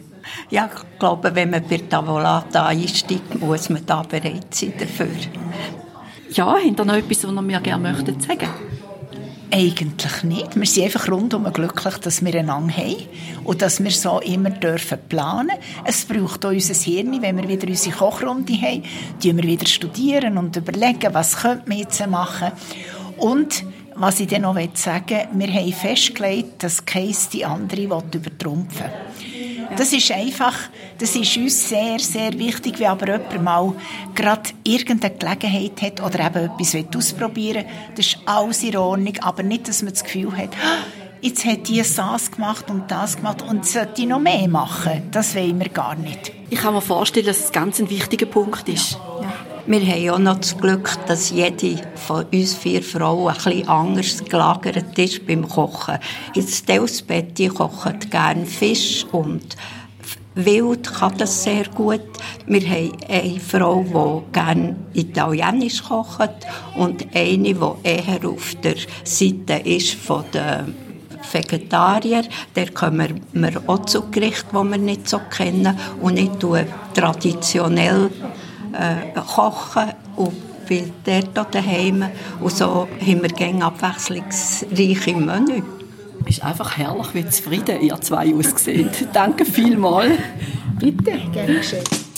[0.49, 5.07] Ja, ich glaube, wenn man bei Tavolata einsteigt, muss man da bereit sein dafür.
[6.31, 8.49] Ja, habt ihr noch etwas, was ihr mir gerne möchtet sagen
[9.51, 10.55] Eigentlich nicht.
[10.55, 12.97] Wir sind einfach rundum glücklich, dass wir einander haben
[13.43, 15.57] und dass wir so immer dürfen planen.
[15.85, 18.83] Es braucht auch unser Hirn, wenn wir wieder unsere Kochrunde haben,
[19.23, 22.51] die wir wieder studieren und überlegen, was könnte man jetzt machen.
[23.17, 23.65] Und
[23.95, 29.08] was ich dann noch sagen will, wir haben festgelegt, dass Case die andere übertrumpfen will.
[29.77, 30.55] Das ist einfach,
[30.97, 33.75] das ist uns sehr, sehr wichtig, wenn aber jemand mal
[34.15, 37.71] gerade irgendeine Gelegenheit hat oder eben etwas ausprobieren will.
[37.95, 40.83] Das ist alles in Ordnung, aber nicht, dass man das Gefühl hat, ah,
[41.21, 45.03] jetzt hat die das gemacht und das gemacht und sollte noch mehr machen.
[45.11, 46.31] Das wollen wir gar nicht.
[46.49, 48.93] Ich kann mir vorstellen, dass es ganz ein wichtiger Punkt ist.
[49.21, 49.48] Ja.
[49.71, 54.25] Wir haben auch noch das Glück, dass jede von uns vier Frauen ein bisschen anders
[54.25, 55.99] gelagert ist beim Kochen.
[56.33, 59.55] Jetzt Elsbeth, kocht gerne Fisch und
[60.33, 62.01] Wild kann das sehr gut.
[62.47, 69.69] Wir haben eine Frau, die gerne Italienisch kocht und eine, die eher auf der Seite
[69.69, 70.65] ist von der
[71.31, 72.23] Vegetarier,
[72.55, 76.39] der kommen wir auch zu Gerichten, die wir nicht so kennen und nicht
[76.95, 78.09] traditionell
[78.73, 82.05] äh, kochen und bin dort daheim.
[82.39, 85.63] Und so haben wir gerne abwechslungsreiche Menü.
[86.25, 89.07] Es ist einfach herrlich, wie zufrieden ihr zwei ausseht.
[89.13, 90.19] Danke vielmals.
[90.79, 92.08] Bitte, gerne geschehen.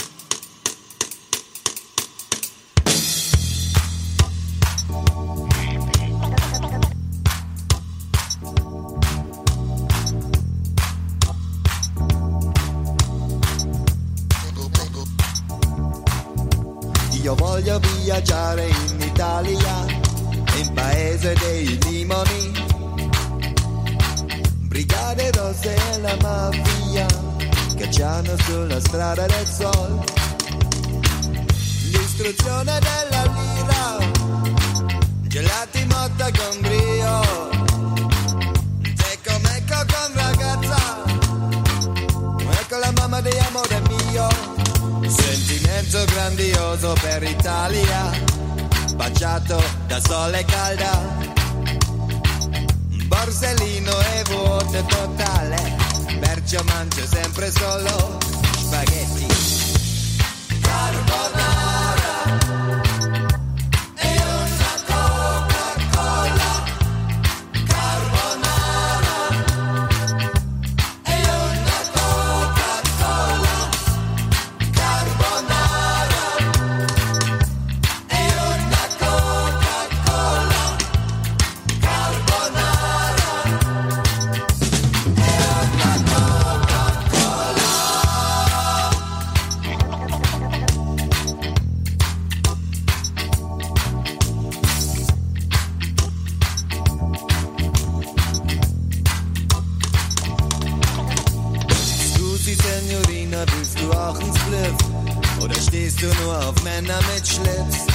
[106.02, 107.86] Du nur auf Männer mit Schlitz?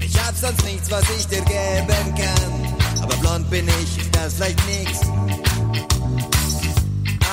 [0.00, 3.02] Ich hab sonst nichts, was ich dir geben kann.
[3.02, 5.00] Aber blond bin ich, ist das vielleicht nix.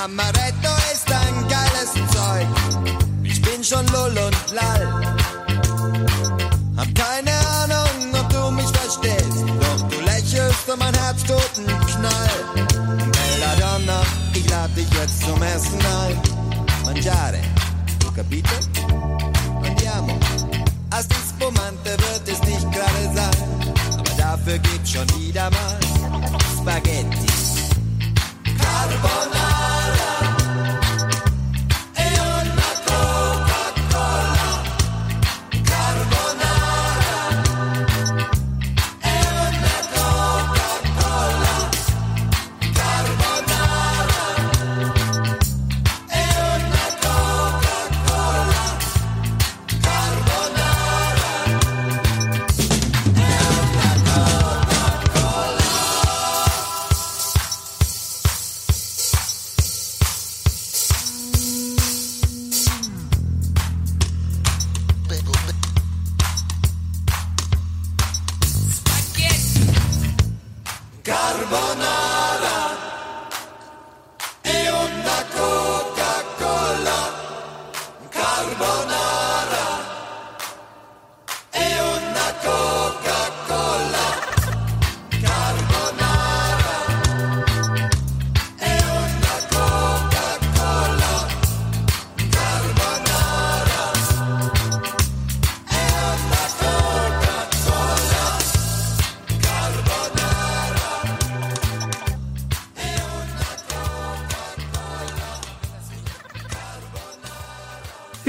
[0.04, 2.46] Amaretto ist ein geiles Zeug.
[3.24, 5.16] Ich bin schon lull und lall.
[6.76, 9.44] Hab keine Ahnung, ob du mich verstehst.
[9.60, 12.30] Doch du lächelst und mein Herz tut einen Knall.
[13.12, 14.02] Belladonna,
[14.34, 16.20] ich lad dich jetzt zum Essen ein.
[16.84, 17.40] Mangiare,
[17.98, 18.77] du capito?
[20.90, 23.98] Als die Spumante wird es nicht gerade sein.
[23.98, 25.78] Aber dafür gibt's schon wieder mal
[26.60, 27.26] Spaghetti.
[28.58, 29.77] Carbonara.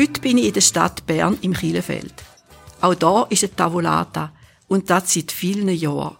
[0.07, 2.13] Bin ich in der Stadt Bern im Kielefeld.
[2.79, 4.31] Auch da ist eine Tavolata
[4.69, 6.15] und das seit vielen Jahren.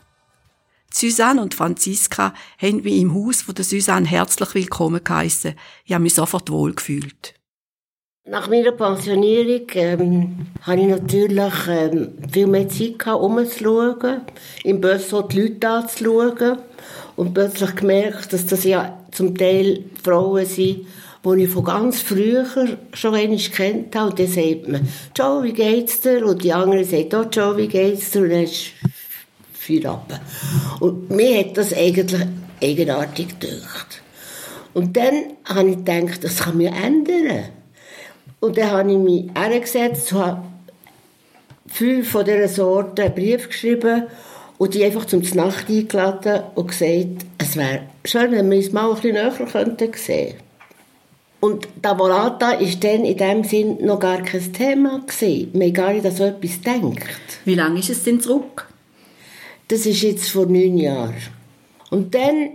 [0.91, 5.53] Susanne und Franziska haben mich im Haus von der Susanne herzlich willkommen geheissen.
[5.85, 7.35] Ich habe mich sofort wohlgefühlt.
[8.27, 14.21] Nach meiner Pensionierung ähm, hatte ich natürlich ähm, viel mehr Zeit, gehabt, umzuschauen,
[14.65, 16.57] im Bösso die Leute anzuschauen
[17.15, 20.85] und plötzlich gemerkt, dass das ja zum Teil Frauen sind,
[21.25, 22.45] die ich von ganz früher
[22.93, 24.11] schon einmal kennt habe.
[24.11, 27.67] Und dann sagt man, «Ciao, wie geht's dir?» Und die andere sagt auch, «Ciao, wie
[27.67, 28.73] geht's dir?» Und dann ist
[29.53, 30.21] Feierabend.
[30.79, 32.25] Und mir hat das eigentlich
[32.61, 34.01] eigenartig gedacht.
[34.73, 37.45] Und dann habe ich gedacht, das kann mich ändern.
[38.39, 40.43] Und dann habe ich mich hergesetzt, habe
[41.67, 44.03] fünf von dieser Sorte einen Brief geschrieben
[44.57, 48.89] und die einfach zum Nacht eingeladen und gesagt, es wäre schön, wenn wir uns mal
[48.89, 49.91] ein bisschen näher könnten
[51.39, 55.01] Und Tavolata war dann in dem Sinn noch gar kein Thema.
[55.07, 55.51] Gewesen.
[55.53, 57.07] Man gar nicht an so etwas denkt.
[57.45, 58.67] Wie lange ist es denn zurück?
[59.69, 61.15] Das ist jetzt vor neun Jahren.
[61.89, 62.49] Und dann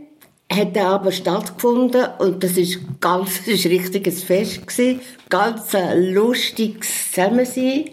[0.53, 6.13] hat der aber stattgefunden und das ist ganz, das ist richtiges Fest gewesen, ganz ein
[6.13, 7.91] lustiges Zusammensein.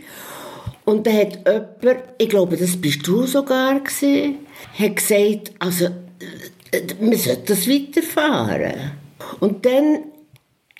[0.83, 4.39] Und dann hat jemand, ich glaube, das bist du sogar gewesen,
[4.77, 8.91] hat gesagt, also, äh, wir sollten das weiterfahren.
[9.39, 10.10] Und dann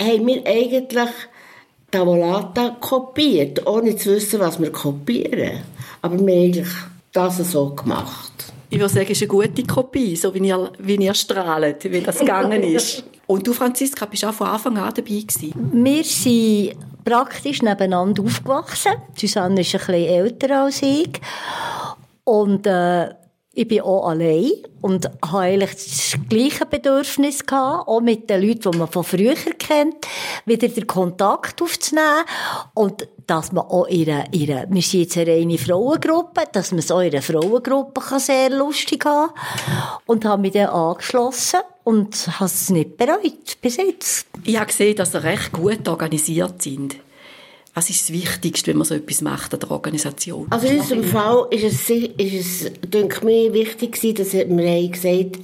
[0.02, 1.10] haben wir eigentlich
[1.92, 5.60] Tavolata kopiert, ohne zu wissen, was wir kopieren.
[6.02, 6.70] Aber wir haben eigentlich
[7.12, 8.32] das so gemacht.
[8.70, 12.00] Ich würde sagen, es ist eine gute Kopie, so wie ihr, wie ihr strahlt, wie
[12.00, 13.04] das gegangen ist.
[13.28, 15.54] Und du, Franziska, bist auch von Anfang an dabei gewesen.
[15.74, 18.94] Wir sind praktisch nebeneinander aufgewachsen.
[19.16, 21.10] Susanne ist ein bisschen älter als ich.
[22.24, 23.10] Und äh,
[23.54, 28.72] ich bin auch allein und habe eigentlich das gleiche Bedürfnis gehabt, auch mit den Leuten,
[28.72, 29.96] die man von früher kennt,
[30.46, 32.26] wieder den Kontakt aufzunehmen
[32.74, 36.92] und dass man auch ihre, ihre, wir sind jetzt eine reine Frauengruppe, dass man es
[36.92, 39.32] auch in Frauengruppe kann sehr lustig haben
[40.06, 44.28] und habe mich dann angeschlossen und habe es nicht bereut, bis jetzt.
[44.44, 46.98] Ich habe gesehen, dass ihr recht gut organisiert sind.
[47.74, 50.48] Was ist das Wichtigste, wenn man so etwas macht an der Organisation?
[50.50, 55.40] Also in unserem Fall ist es, ist es denke mir, wichtig gewesen, dass wir gesagt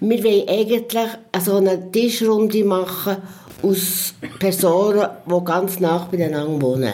[0.00, 1.08] wir wollen eigentlich
[1.40, 3.16] so eine Tischrunde machen
[3.62, 6.92] aus Personen, die ganz nah beieinander wohnen.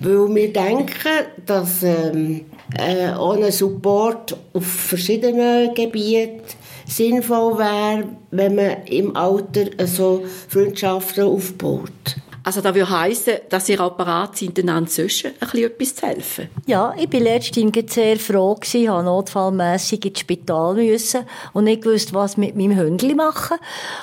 [0.00, 2.46] Weil wir denken, dass ähm,
[2.76, 6.42] äh, ohne Support auf verschiedenen Gebieten
[6.86, 12.16] sinnvoll wäre, wenn man im Alter so Freundschaften aufbaut.
[12.46, 16.06] Also das würde heissen, dass ihr auch bereit seid, einander zwischen ein bisschen etwas zu
[16.06, 16.48] helfen?
[16.66, 21.22] Ja, ich war letztens sehr froh, gewesen, habe notfallmässig ins Spital müssen
[21.54, 23.56] und nicht gewusst, was mit meinem Hündli machen.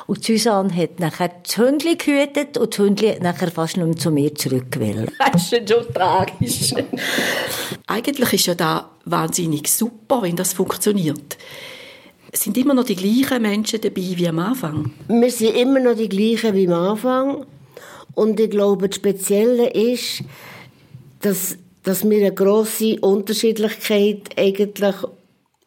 [0.08, 4.10] Und Susanne hat nachher das Hündli gehütet und das Hündli hat nachher fast nur zu
[4.10, 5.12] mir zurückgewählt.
[5.32, 6.74] Das ist schon tragisch.
[7.88, 11.38] Eigentlich ist ja da wahnsinnig super, wenn das funktioniert.
[12.32, 14.92] Es sind immer noch die gleichen Menschen dabei wie am Anfang.
[15.08, 17.46] Wir sind immer noch die gleichen wie am Anfang.
[18.16, 20.24] Und ich glaube, das Spezielle ist,
[21.22, 24.96] dass, dass wir eine grosse Unterschiedlichkeit eigentlich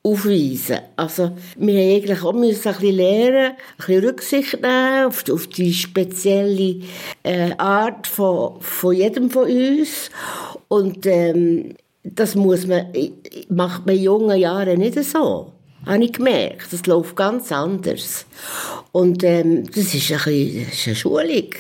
[0.05, 0.81] aufweisen.
[0.97, 5.47] Also, wir haben eigentlich auch müssen ein bisschen lernen, ein bisschen Rücksicht nehmen auf, auf
[5.47, 6.81] die spezielle
[7.23, 10.11] äh, Art von, von jedem von uns.
[10.69, 12.87] Und ähm, das muss man,
[13.49, 15.53] macht man in jungen Jahren nicht so.
[15.87, 16.73] Habe ich gemerkt.
[16.73, 18.27] Das läuft ganz anders.
[18.93, 21.51] Und ähm, das ist ein bisschen, das ist eine Schulung.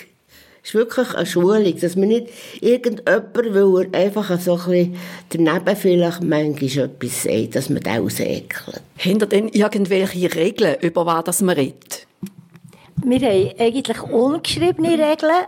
[0.64, 2.28] Ist wirklich eine Schulung, dass man nicht
[2.62, 4.94] irgendjemand, weil er einfach so ein
[5.28, 8.80] bisschen daneben vielleicht manchmal etwas sagt, dass man den ausekelt.
[8.98, 12.06] Haben ihr denn irgendwelche Regeln, über was man redet?
[13.04, 15.44] Wir haben eigentlich ungeschriebene Regeln.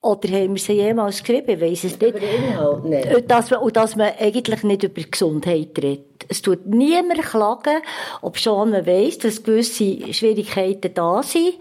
[0.00, 1.50] Oder haben wir sie jemals geschrieben?
[1.50, 2.02] Ich weiss es nicht.
[2.02, 3.16] Über den Inhalt nicht.
[3.16, 6.13] Und dass man, und dass man eigentlich nicht über Gesundheit redet.
[6.28, 7.82] Es tut niemand klagen,
[8.22, 11.54] ob schon man weiss, dass gewisse Schwierigkeiten da sind.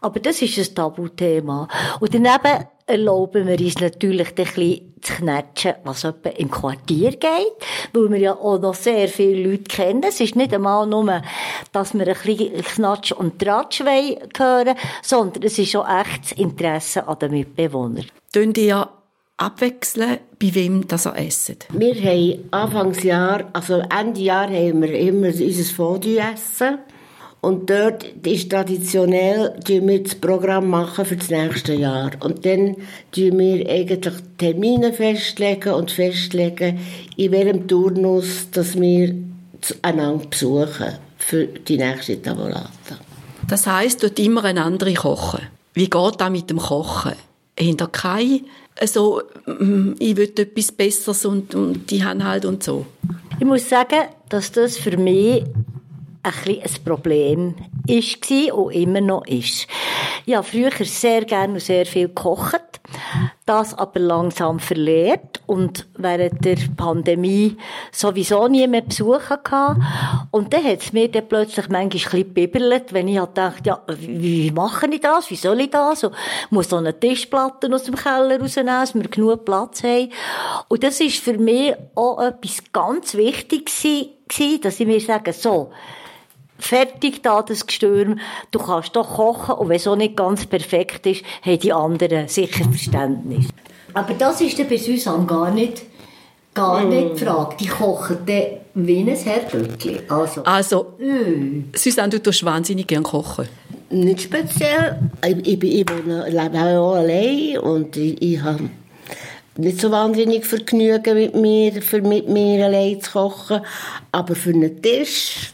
[0.00, 1.68] Aber das ist ein Tabuthema.
[2.00, 7.52] Und daneben erlauben wir uns natürlich ein bisschen zu knatschen, was etwa im Quartier geht,
[7.92, 10.02] weil wir ja auch noch sehr viele Leute kennen.
[10.06, 11.22] Es ist nicht einmal nur,
[11.72, 17.18] dass wir ein bisschen Knatsch und Tratsch hören sondern es ist auch echtes Interesse an
[17.18, 18.06] den Mitbewohnern.
[18.32, 18.88] Tun ihr
[19.36, 21.66] abwechseln, bei wem das ihr esset?
[21.72, 26.78] Wir haben Anfangsjahr, also Ende Jahr haben wir immer unser Fondue essen.
[27.40, 32.12] Und dort ist traditionell, tun wir das Programm machen für das nächste Jahr.
[32.20, 32.76] Und dann
[33.12, 36.80] tun wir eigentlich Termine festlegen und festlegen,
[37.18, 39.14] in welchem Turnus, dass wir
[39.82, 42.98] einander besuchen für die nächste Tavolata.
[43.46, 45.40] Das heisst, dort immer eine andere kochen.
[45.74, 47.12] Wie geht das mit dem Kochen?
[47.58, 48.40] hinter keine
[48.82, 52.86] so, mm, ich will etwas Besseres und, und die haben halt und so.
[53.38, 55.44] Ich muss sagen, dass das für mich
[56.24, 57.54] ein, ein Problem
[57.86, 59.66] war und immer noch ist.
[60.26, 62.80] Ich habe früher sehr gerne und sehr viel gekocht,
[63.46, 67.56] das aber langsam verlehrt und während der Pandemie
[67.92, 69.80] sowieso nie mehr Besuch hatte.
[70.30, 73.62] Und dann hat es mir dann plötzlich manchmal ein bisschen biberlet, wenn ich halt dachte,
[73.68, 76.04] ja, wie mache ich das, wie soll ich das?
[76.04, 76.14] Und
[76.50, 80.10] muss so eine Tischplatte aus dem Keller rausnehmen, dass wir genug Platz haben.
[80.68, 85.70] Und das ist für mich auch etwas ganz Wichtiges gewesen, dass ich mir sage, so,
[86.64, 88.18] fertig da, das Gestürm.
[88.50, 92.28] Du kannst doch kochen und wenn es auch nicht ganz perfekt ist, haben die anderen
[92.28, 93.46] sicher Verständnis.
[93.92, 95.82] Aber das ist dann bei Susanne gar nicht,
[96.54, 97.56] gar nicht die Frage.
[97.60, 98.44] Die kochen dann
[98.74, 100.00] wie ein Herdöckchen.
[100.08, 100.86] Also, Also,
[101.76, 103.48] Susanne, du tust wahnsinnig gern kochen.
[103.90, 104.98] Nicht speziell.
[105.24, 108.68] Ich, ich, bin- ich wohne, lebe auch allein und ich, ich habe
[109.56, 113.60] nicht so wahnsinnig Vergnügen mit mir, für mit mir allein zu kochen.
[114.10, 115.52] Aber für einen Tisch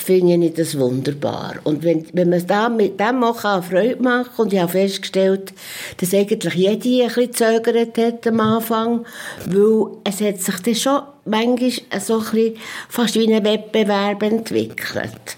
[0.00, 1.56] finde ich das wunderbar.
[1.64, 5.52] Und wenn, wenn man da mit dem auch kann Freude machen und ich habe festgestellt,
[5.98, 9.04] dass eigentlich jede ein bisschen gezögert hat am Anfang,
[9.46, 12.56] weil es hat sich dann schon manchmal so ein bisschen
[12.88, 15.36] fast wie ein Wettbewerb entwickelt.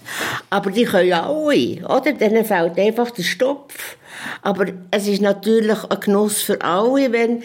[0.49, 2.13] Aber die können ja alle, oder?
[2.13, 3.97] Denen fehlt einfach der Stopf.
[4.41, 7.43] Aber es ist natürlich ein Genuss für alle, wenn,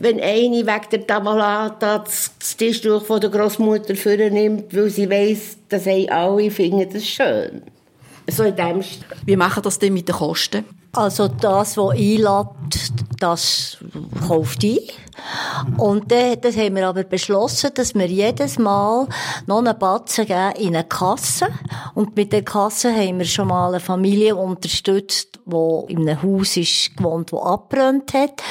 [0.00, 5.86] wenn eine wegen der Tamalata das Tischtuch von der Großmutter vornimmt, weil sie weiss, dass
[5.86, 7.62] alle finden das schön.
[8.28, 8.80] So in dem
[9.26, 10.64] Wie machen das denn mit den Kosten?
[10.94, 13.78] Also das, was einlädt, das
[14.26, 14.78] kauft ein.
[15.78, 19.08] Und dann, das haben wir aber beschlossen, dass wir jedes Mal
[19.46, 21.46] noch einen Batzen geben in eine Kasse.
[21.94, 26.58] Und mit der Kasse haben wir schon mal eine Familie unterstützt, die in einem Haus
[26.58, 28.42] ist gewohnt, das abbrennt hat.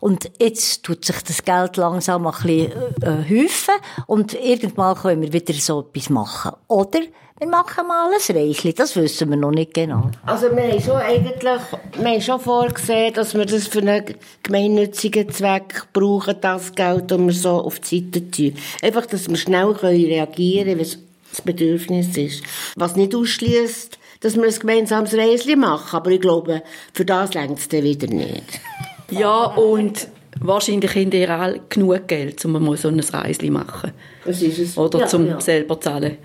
[0.00, 2.72] Und jetzt tut sich das Geld langsam ein bisschen
[3.02, 3.74] äh, häufen.
[4.06, 6.52] Und irgendwann können wir wieder so etwas machen.
[6.68, 7.00] Oder
[7.38, 8.72] wir machen mal ein Reisli.
[8.72, 10.10] Das wissen wir noch nicht genau.
[10.24, 11.60] Also wir haben schon eigentlich,
[11.98, 14.04] wir haben schon vorgesehen, dass wir das für einen
[14.42, 18.54] gemeinnützigen Zweck brauchen, das Geld, das wir so auf die Seite tun.
[18.80, 20.98] Einfach, dass wir schnell können reagieren können, was
[21.30, 22.42] das Bedürfnis ist.
[22.74, 26.62] Was nicht ausschließt, dass wir ein gemeinsames Reisli machen, aber ich glaube,
[26.94, 28.44] für das längt es dann wieder nicht.
[29.08, 30.08] Ja, und
[30.40, 33.92] wahrscheinlich haben die alle genug Geld, um mal so ein Reisli machen.
[34.24, 34.76] Das ist es.
[34.76, 35.40] Oder Ja, zum ja.
[35.40, 36.18] selber zahlen.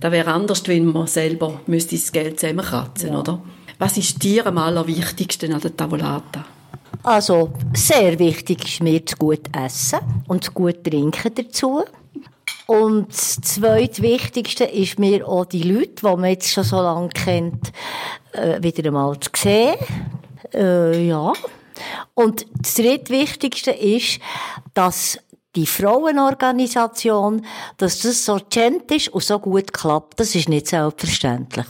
[0.00, 3.42] Das wäre anders, wenn man selber müsste das Geld zusammenkratzen, oder?
[3.78, 6.44] Was ist dir am allerwichtigsten an der Tavolata?
[7.02, 11.84] Also, sehr wichtig ist mir das gut Essen und das gut Trinken dazu.
[12.66, 17.72] Und das zweitwichtigste ist mir auch die Leute, die man jetzt schon so lange kennt,
[18.32, 19.74] äh, wieder einmal zu sehen.
[20.52, 21.32] Äh, ja.
[22.14, 24.20] Und das drittwichtigste ist,
[24.74, 25.18] dass
[25.56, 27.44] die Frauenorganisation,
[27.78, 30.20] dass das so gent ist und so gut klappt.
[30.20, 31.66] Das ist nicht selbstverständlich.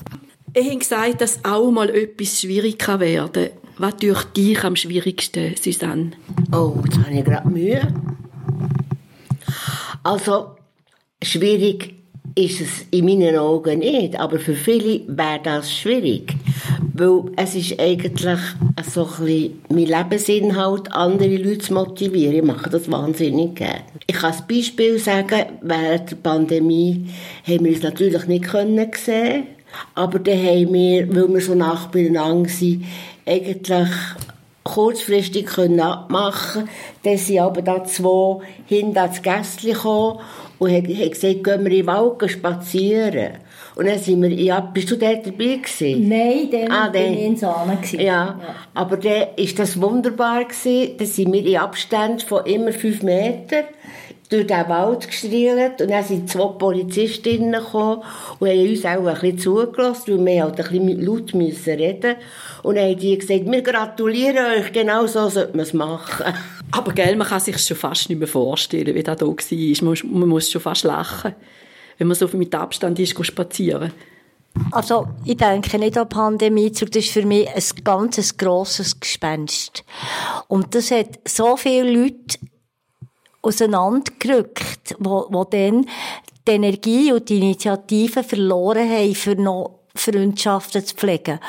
[0.55, 5.55] Ich habe gesagt, dass auch mal etwas schwierig kann werden Was durch dich am schwierigsten,
[5.57, 6.12] Susanne?
[6.53, 7.95] Oh, jetzt habe ich gerade Mühe.
[10.03, 10.57] Also,
[11.22, 11.97] schwierig
[12.39, 16.34] ist es in meinen Augen nicht, aber für viele wäre das schwierig.
[16.95, 18.39] Weil es ist eigentlich
[18.89, 22.36] so ein mein Lebensinhalt, andere Leute zu motivieren.
[22.36, 23.82] Ich mache das wahnsinnig gerne.
[24.07, 27.09] Ich kann ein Beispiel sagen, während der Pandemie
[27.47, 29.45] haben wir uns natürlich nicht können sehen
[29.95, 32.84] aber dann haben wir, weil wir so nah beieinander sind,
[33.26, 33.89] eigentlich
[34.64, 36.68] kurzfristig können abmachen
[37.03, 40.20] Dann sind aber da zwei hinter ans Gästchen gekommen
[40.59, 43.35] und haben, haben gesagt, gehen wir in den Wald spazieren.
[43.77, 46.09] Und dann sind wir, ja, bist du dort dabei gewesen?
[46.09, 47.79] Nein, dann Ah, bin ich in Sahne.
[47.93, 48.41] Ja,
[48.75, 50.97] aber dann ist das wunderbar gewesen.
[50.99, 53.65] Dann sind wir in Abstand von immer fünf Metern
[54.29, 58.03] durch den Wald gestrielt und dann sind zwei Polizistinnen gekommen
[58.39, 61.74] und haben uns auch ein bisschen zugelassen, weil wir halt ein bisschen mit laut müssen
[61.74, 62.16] reden
[62.62, 66.35] und dann haben die gesagt, wir gratulieren euch, genau so sollte man es machen.
[66.70, 69.35] Aber gell, man kann sich schon fast nicht mehr vorstellen, wie das da war.
[69.35, 71.35] Man muss, man muss schon fast lachen,
[71.97, 73.93] wenn man so mit Abstand ist, spazieren.
[74.72, 79.85] Also, ich denke nicht an die Pandemie, das ist für mich ein ganz grosses Gespenst.
[80.49, 82.39] Und das hat so viele Leute
[83.43, 85.86] auseinandergerückt, wo, wo dann
[86.47, 91.41] die Energie und die Initiative verloren haben, für noch Freundschaften zu pflegen.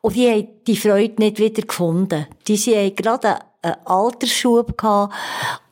[0.00, 2.26] Und die haben die Freude nicht wieder gefunden.
[2.46, 5.14] Die sie haben gerade einen, einen Altersschub gehabt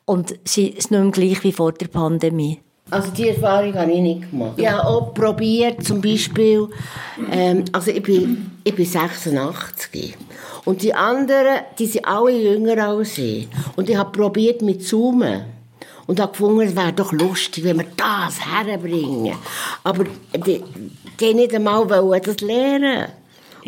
[0.05, 2.61] und sie ist nicht mehr gleich wie vor der Pandemie.
[2.89, 4.53] Also die Erfahrung habe ich nicht gemacht.
[4.57, 6.69] Ich habe auch probiert, zum Beispiel,
[7.33, 10.17] ähm, also ich bin, ich bin 86
[10.65, 13.49] und die anderen, die sind alle jünger als ich.
[13.75, 15.56] Und ich habe probiert mit Zoomen
[16.07, 19.37] und habe gefunden, es wäre doch lustig, wenn wir das herbringen.
[19.85, 20.05] Aber
[20.47, 20.63] die,
[21.19, 23.07] die nicht einmal wollen das lernen.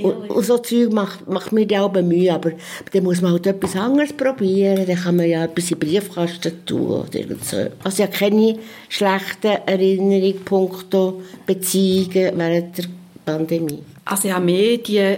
[0.03, 2.53] Und, und so Zeug macht, macht mir ja auch Mühe, aber
[2.93, 6.65] dann muss man halt etwas anderes probieren, dann kann man ja etwas in den Briefkasten
[6.65, 7.57] tun oder so.
[7.83, 8.59] Also ich habe keine
[8.89, 12.85] schlechten Erinnerungen, punkto Beziehungen während der
[13.25, 13.83] Pandemie.
[14.05, 15.17] Also ich habe mehr die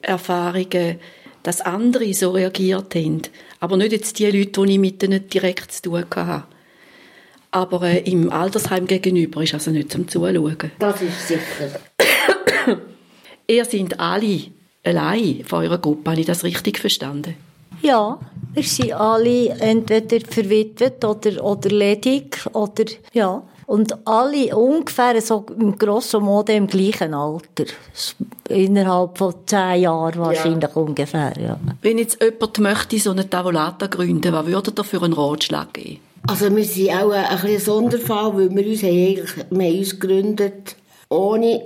[0.00, 1.00] Erfahrungen,
[1.42, 3.22] dass andere so reagiert haben.
[3.58, 6.44] Aber nicht jetzt die Leute, die ich mit denen direkt zu tun hatte.
[7.50, 10.70] Aber äh, im Altersheim gegenüber ist also nicht zum Zuschauen.
[10.78, 11.80] Das ist sicher.
[13.46, 14.42] Ihr seid alle
[14.84, 17.34] allein von eurer Gruppe, habe ich das richtig verstanden?
[17.82, 18.18] Ja,
[18.52, 23.42] wir sind alle entweder verwitwet oder, oder ledig oder, ja.
[23.66, 27.66] Und alle ungefähr so im grosso modo im gleichen Alter.
[28.48, 31.58] Innerhalb von zehn Jahren wahrscheinlich ungefähr, ja.
[31.80, 36.00] Wenn jetzt jemand möchte so eine Tavolata gründen, was würde ihr für einen Ratschlag geben?
[36.26, 39.98] Also wir sind auch ein, ein ein Sonderfall, weil wir uns, haben wir haben uns
[39.98, 40.76] gegründet,
[41.08, 41.62] ohne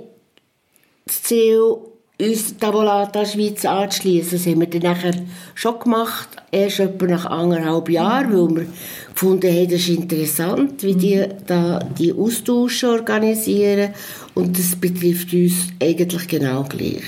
[1.05, 1.77] das Ziel,
[2.19, 4.37] uns der Volata Schweiz anzuschließen.
[4.37, 5.13] Das haben wir dann nachher
[5.53, 8.67] schon gemacht, erst etwa nach anderthalb Jahren, weil wir
[9.13, 13.93] gefunden haben, das ist interessant, wie die da die Austausche organisieren
[14.33, 17.03] und das betrifft uns eigentlich genau gleich.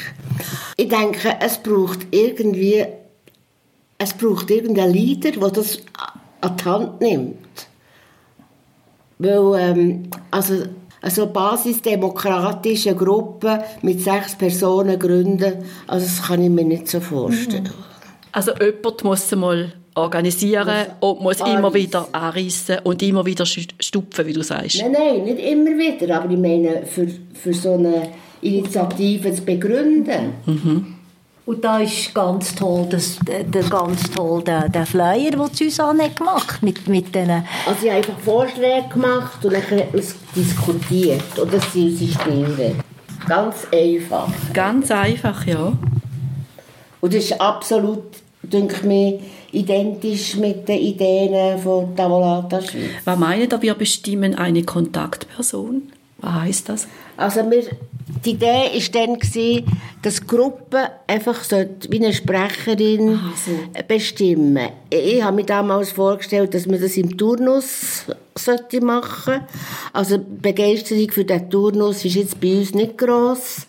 [0.75, 2.85] Ich denke, es braucht irgendwie
[3.99, 5.79] es braucht irgendeinen Leader, der das
[6.41, 7.37] an die Hand nimmt.
[9.19, 10.53] Weil, ähm, also,
[11.01, 15.53] also basisdemokratische Gruppe mit sechs Personen gründen,
[15.87, 17.69] also das kann ich mir nicht so vorstellen.
[18.31, 21.73] Also jemand muss mal organisieren und muss immer anreissen.
[21.73, 24.79] wieder anreissen und immer wieder stu- stupfen, wie du sagst.
[24.81, 28.09] Nein, nein, nicht immer wieder, aber ich meine, für, für so eine
[28.41, 30.95] Initiative zu begründen.
[31.47, 36.61] Und da ist ganz toll, das, der, ganz toll der, der Flyer, den Susanne gemacht
[36.61, 37.29] mit, mit diesen
[37.65, 41.39] Also ich habe einfach Vorschläge gemacht und dann hat man es diskutiert.
[41.39, 42.83] Und das sind unsere Spielregeln.
[43.29, 44.27] Ganz einfach.
[44.53, 45.71] Ganz einfach, ja.
[46.99, 48.03] Und das ist absolut,
[48.41, 49.19] denke ich mir,
[49.53, 52.89] identisch mit den Ideen von Tavolata Schweiz.
[53.05, 55.83] Was meint ihr, wir bestimmen eine Kontaktperson?
[56.17, 56.89] Was heisst das?
[57.15, 57.63] Also wir,
[58.07, 59.65] die Idee war dann, gewesen,
[60.01, 61.39] dass die Gruppe einfach
[61.89, 63.19] wie eine Sprecherin
[63.87, 68.05] bestimmen Ich habe mir damals vorgestellt, dass man das im Turnus
[68.35, 69.41] sollte machen
[69.93, 73.67] Also die Begeisterung für den Turnus ist jetzt bei uns nicht gross.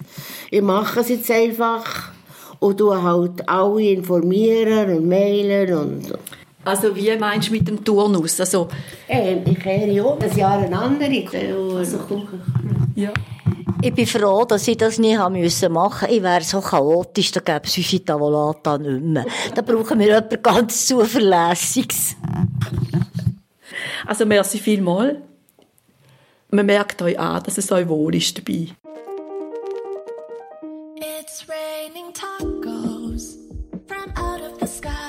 [0.51, 2.13] Ich mache es jetzt einfach
[2.61, 6.19] und tue halt alle informieren und mailen und...
[6.65, 8.39] Also wie meinst du mit dem Turnus?
[8.41, 8.69] Also,
[9.07, 11.25] Äh, ich kehre auch ein Jahr eine andere.
[11.79, 12.03] Also,
[12.95, 13.11] ja.
[13.81, 16.09] Ich bin froh, dass ich das nie haben müssen machen.
[16.11, 19.25] Ich wäre so chaotisch, da gäbe es unsere Tavolata nicht mehr.
[19.55, 22.17] Da brauchen wir jemanden ganz Zuverlässiges.
[24.07, 25.19] also merci vielmals.
[26.51, 28.69] Man merkt euch an, dass es euch wohl ist dabei.
[30.97, 33.37] It's raining tacos
[33.87, 35.08] from out of the sky.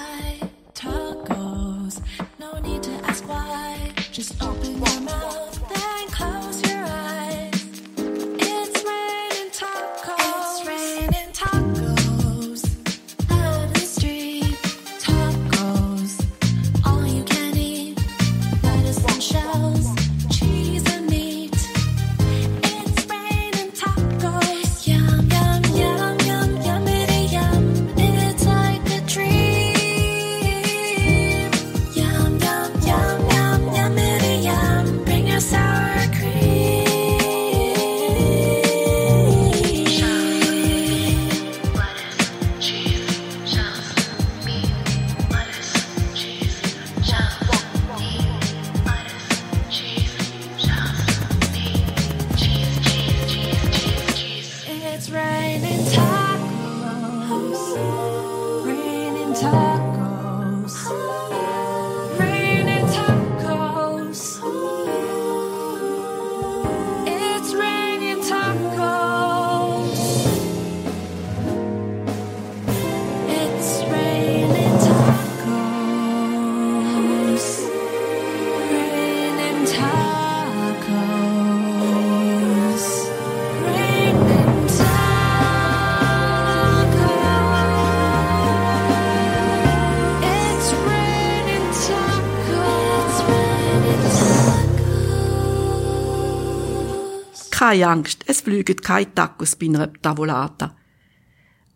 [97.69, 100.75] Keine Angst, es fliegen keine Tacos bei einer Tavolata.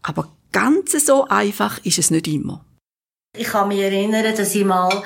[0.01, 2.65] Aber ganz so einfach ist es nicht immer.
[3.37, 5.03] Ich kann mich erinnern, dass ich mal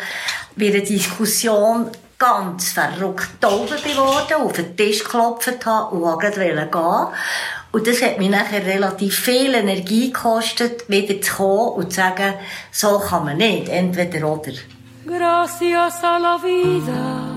[0.56, 6.70] bei einer Diskussion ganz verrückt taub geworden, auf den Tisch geklopft habe und wollte gehen.
[7.74, 12.36] Und das hat mir nachher relativ viel Energie gekostet, wieder zu kommen und zu sagen,
[12.72, 14.54] so kann man nicht, entweder oder.
[15.06, 17.37] Gracias a la vida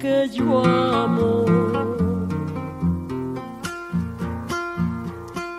[0.00, 1.44] que yo amo.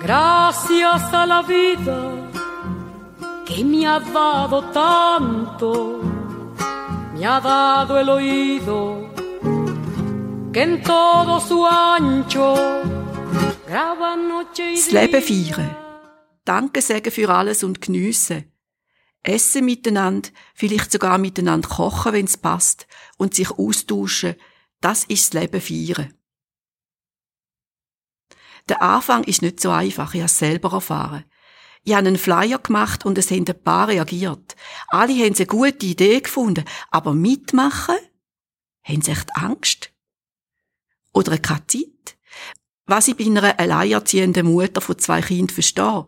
[0.01, 1.99] Gracias a la vida
[3.45, 6.01] que me ha dado tanto,
[7.13, 9.11] me ha dado el oído
[10.51, 12.55] que en todo su ancho
[13.67, 15.69] graba noche y Das Leben feiern.
[16.43, 18.50] Danke sagen für alles und geniessen.
[19.24, 24.36] Essen miteinander, vielleicht sogar miteinander kochen, wenn es passt, und sich austauschen,
[24.80, 26.13] das ist das Leben feiern.
[28.67, 31.26] Der Anfang ist nicht so einfach, ich habe es selber erfahren.
[31.84, 34.55] Ich habe einen Flyer gemacht und es haben ein paar reagiert.
[34.88, 37.95] Alle haben eine gute Idee gefunden, aber mitmachen?
[38.84, 39.91] Haben sie echt Angst?
[41.13, 42.17] Oder keine Zeit?
[42.86, 46.07] Was ich bei einer alleinerziehenden Mutter von zwei Kindern verstehe?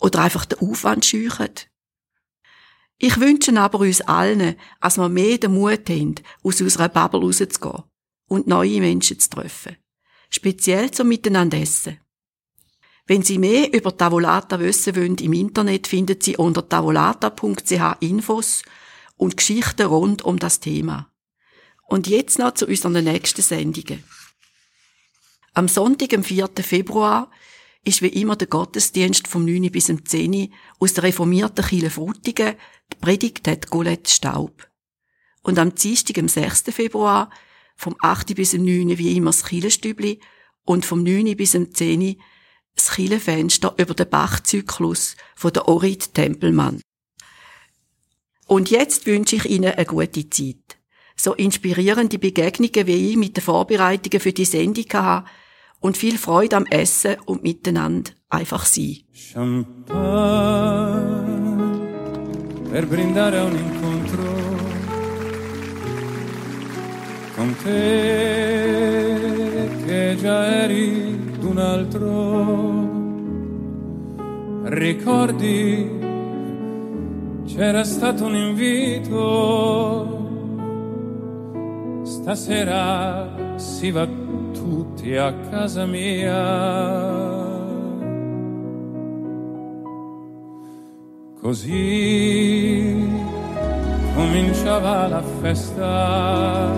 [0.00, 1.50] Oder einfach den Aufwand scheuchen?
[3.04, 7.82] Ich wünsche aber uns allen, dass wir mehr den Mut haben, aus unserer Bubble rauszugehen
[8.28, 9.76] und neue Menschen zu treffen.
[10.30, 11.98] Speziell zum Miteinander essen.
[13.08, 18.62] Wenn Sie mehr über Tavolata wissen wollen, im Internet finden Sie unter tavolata.ch Infos
[19.16, 21.10] und Geschichten rund um das Thema.
[21.88, 24.04] Und jetzt noch zu unseren nächsten Sendungen.
[25.54, 26.50] Am Sonntag, am 4.
[26.60, 27.32] Februar,
[27.84, 29.70] ist wie immer der Gottesdienst vom 9.
[29.72, 30.52] bis zum 10.
[30.78, 32.54] aus der reformierten Kirche Frutigen.
[32.92, 34.68] Die Predigt hat Colette Staub.
[35.42, 36.64] Und am Dienstag, am 6.
[36.70, 37.30] Februar,
[37.76, 38.34] vom 8.
[38.36, 38.98] bis zum 9.
[38.98, 40.20] wie immer das Kirchenstübli
[40.64, 41.36] und vom 9.
[41.36, 42.20] bis zum 10.
[42.76, 46.80] das Kirchenfenster über den Bachzyklus von der Orit Tempelmann.
[48.46, 50.78] Und jetzt wünsche ich Ihnen eine gute Zeit.
[51.16, 55.28] So inspirierende Begegnungen wie ich mit den Vorbereitungen für die Sendung hatte
[55.82, 58.98] und viel Freude am Essen und miteinander einfach sein.
[59.12, 59.82] Champagne
[62.70, 64.22] per brindare un incontro
[67.36, 68.62] con te
[69.84, 72.90] che già eri d'un altro.
[74.64, 75.90] Ricordi
[77.46, 80.20] c'era stato un invito.
[82.04, 84.21] Stasera si va
[84.52, 87.50] tutti a casa mia.
[91.40, 93.04] Così
[94.14, 96.70] cominciava la festa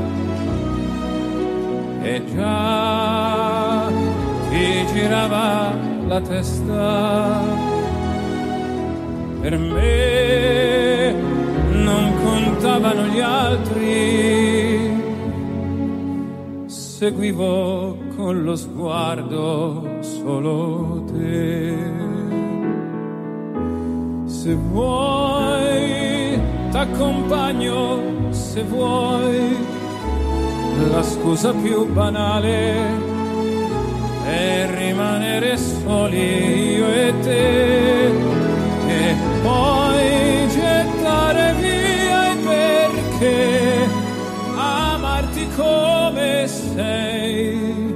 [2.03, 3.89] e già
[4.49, 7.43] ti girava la testa.
[9.43, 11.13] Per me
[11.71, 14.74] non contavano gli altri,
[16.99, 21.77] seguivo con lo sguardo solo te.
[24.27, 26.39] Se vuoi,
[26.71, 29.57] t'accompagno, se vuoi,
[30.93, 33.03] la scusa più banale
[34.27, 38.07] è rimanere soli io e te
[38.87, 43.89] e poi gettare via il perché
[44.55, 46.04] amarti come
[46.75, 47.95] sei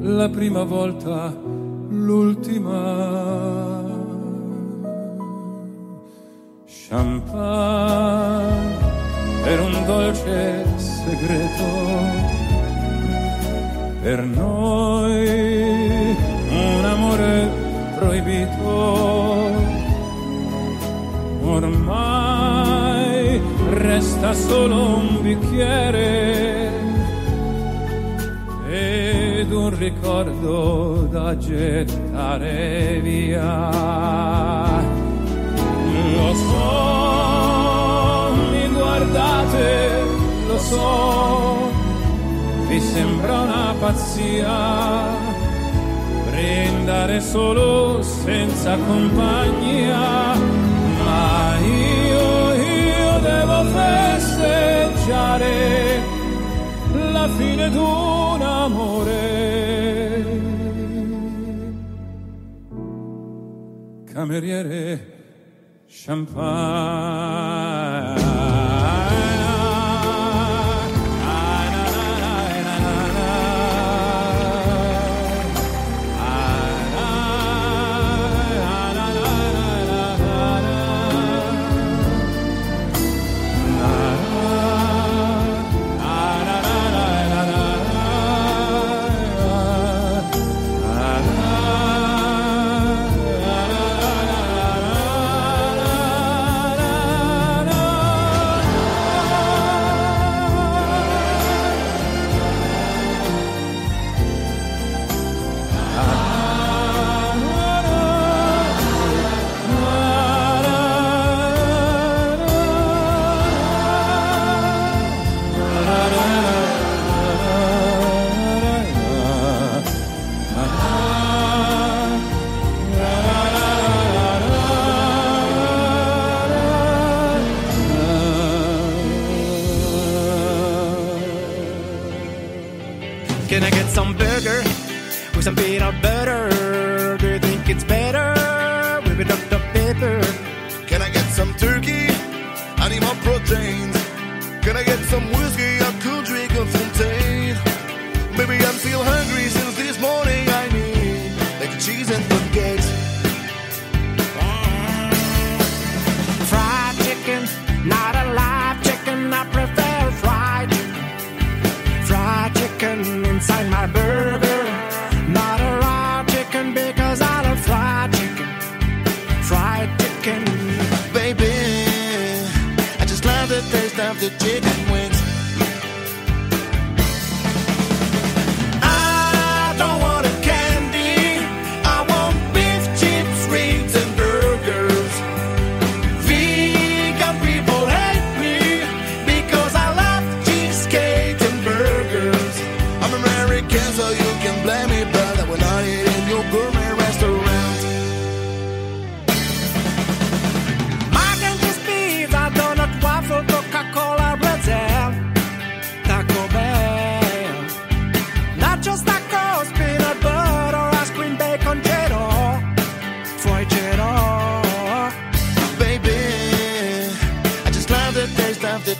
[0.00, 1.32] la prima volta
[1.88, 2.82] l'ultima.
[6.88, 7.94] Champagne
[9.44, 11.64] per un dolce segreto
[14.02, 16.16] per noi
[16.50, 17.48] un amore
[17.96, 19.54] proibito.
[21.44, 26.55] Ormai resta solo un bicchiere
[29.78, 33.70] ricordo da gettare via.
[36.14, 39.90] Lo so, mi guardate,
[40.46, 41.70] lo so,
[42.68, 45.34] vi sembra una pazzia
[46.36, 50.34] Prendere solo senza compagnia,
[51.02, 55.54] ma io, io devo festeggiare
[57.10, 59.35] la fine d'un amore
[64.16, 64.98] cameriere
[65.86, 67.36] champagne.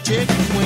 [0.06, 0.65] chicken.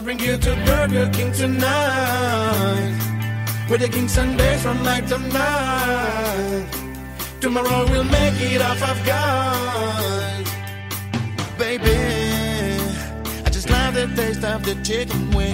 [0.00, 2.96] I'll bring you to Burger King tonight.
[3.68, 6.66] With the king Sundays from night to night.
[7.38, 10.46] Tomorrow we'll make it off of God.
[11.58, 11.98] Baby,
[13.44, 15.49] I just love the taste of the chicken wings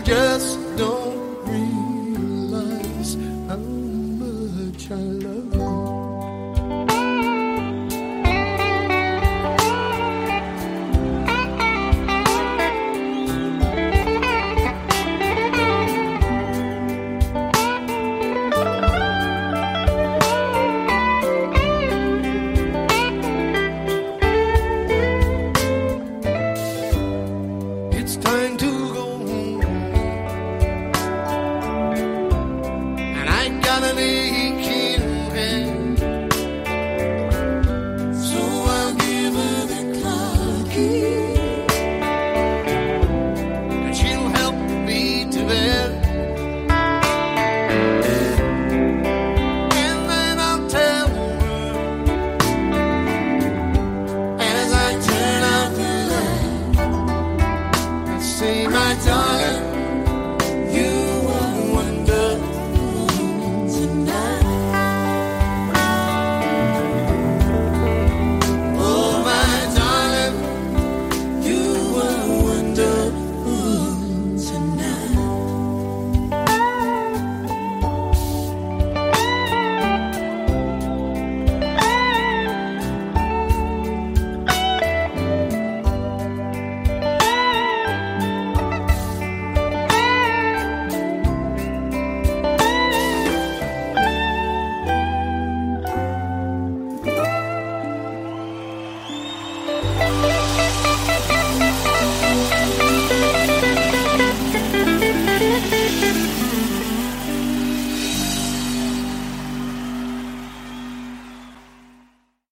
[0.00, 1.21] just don't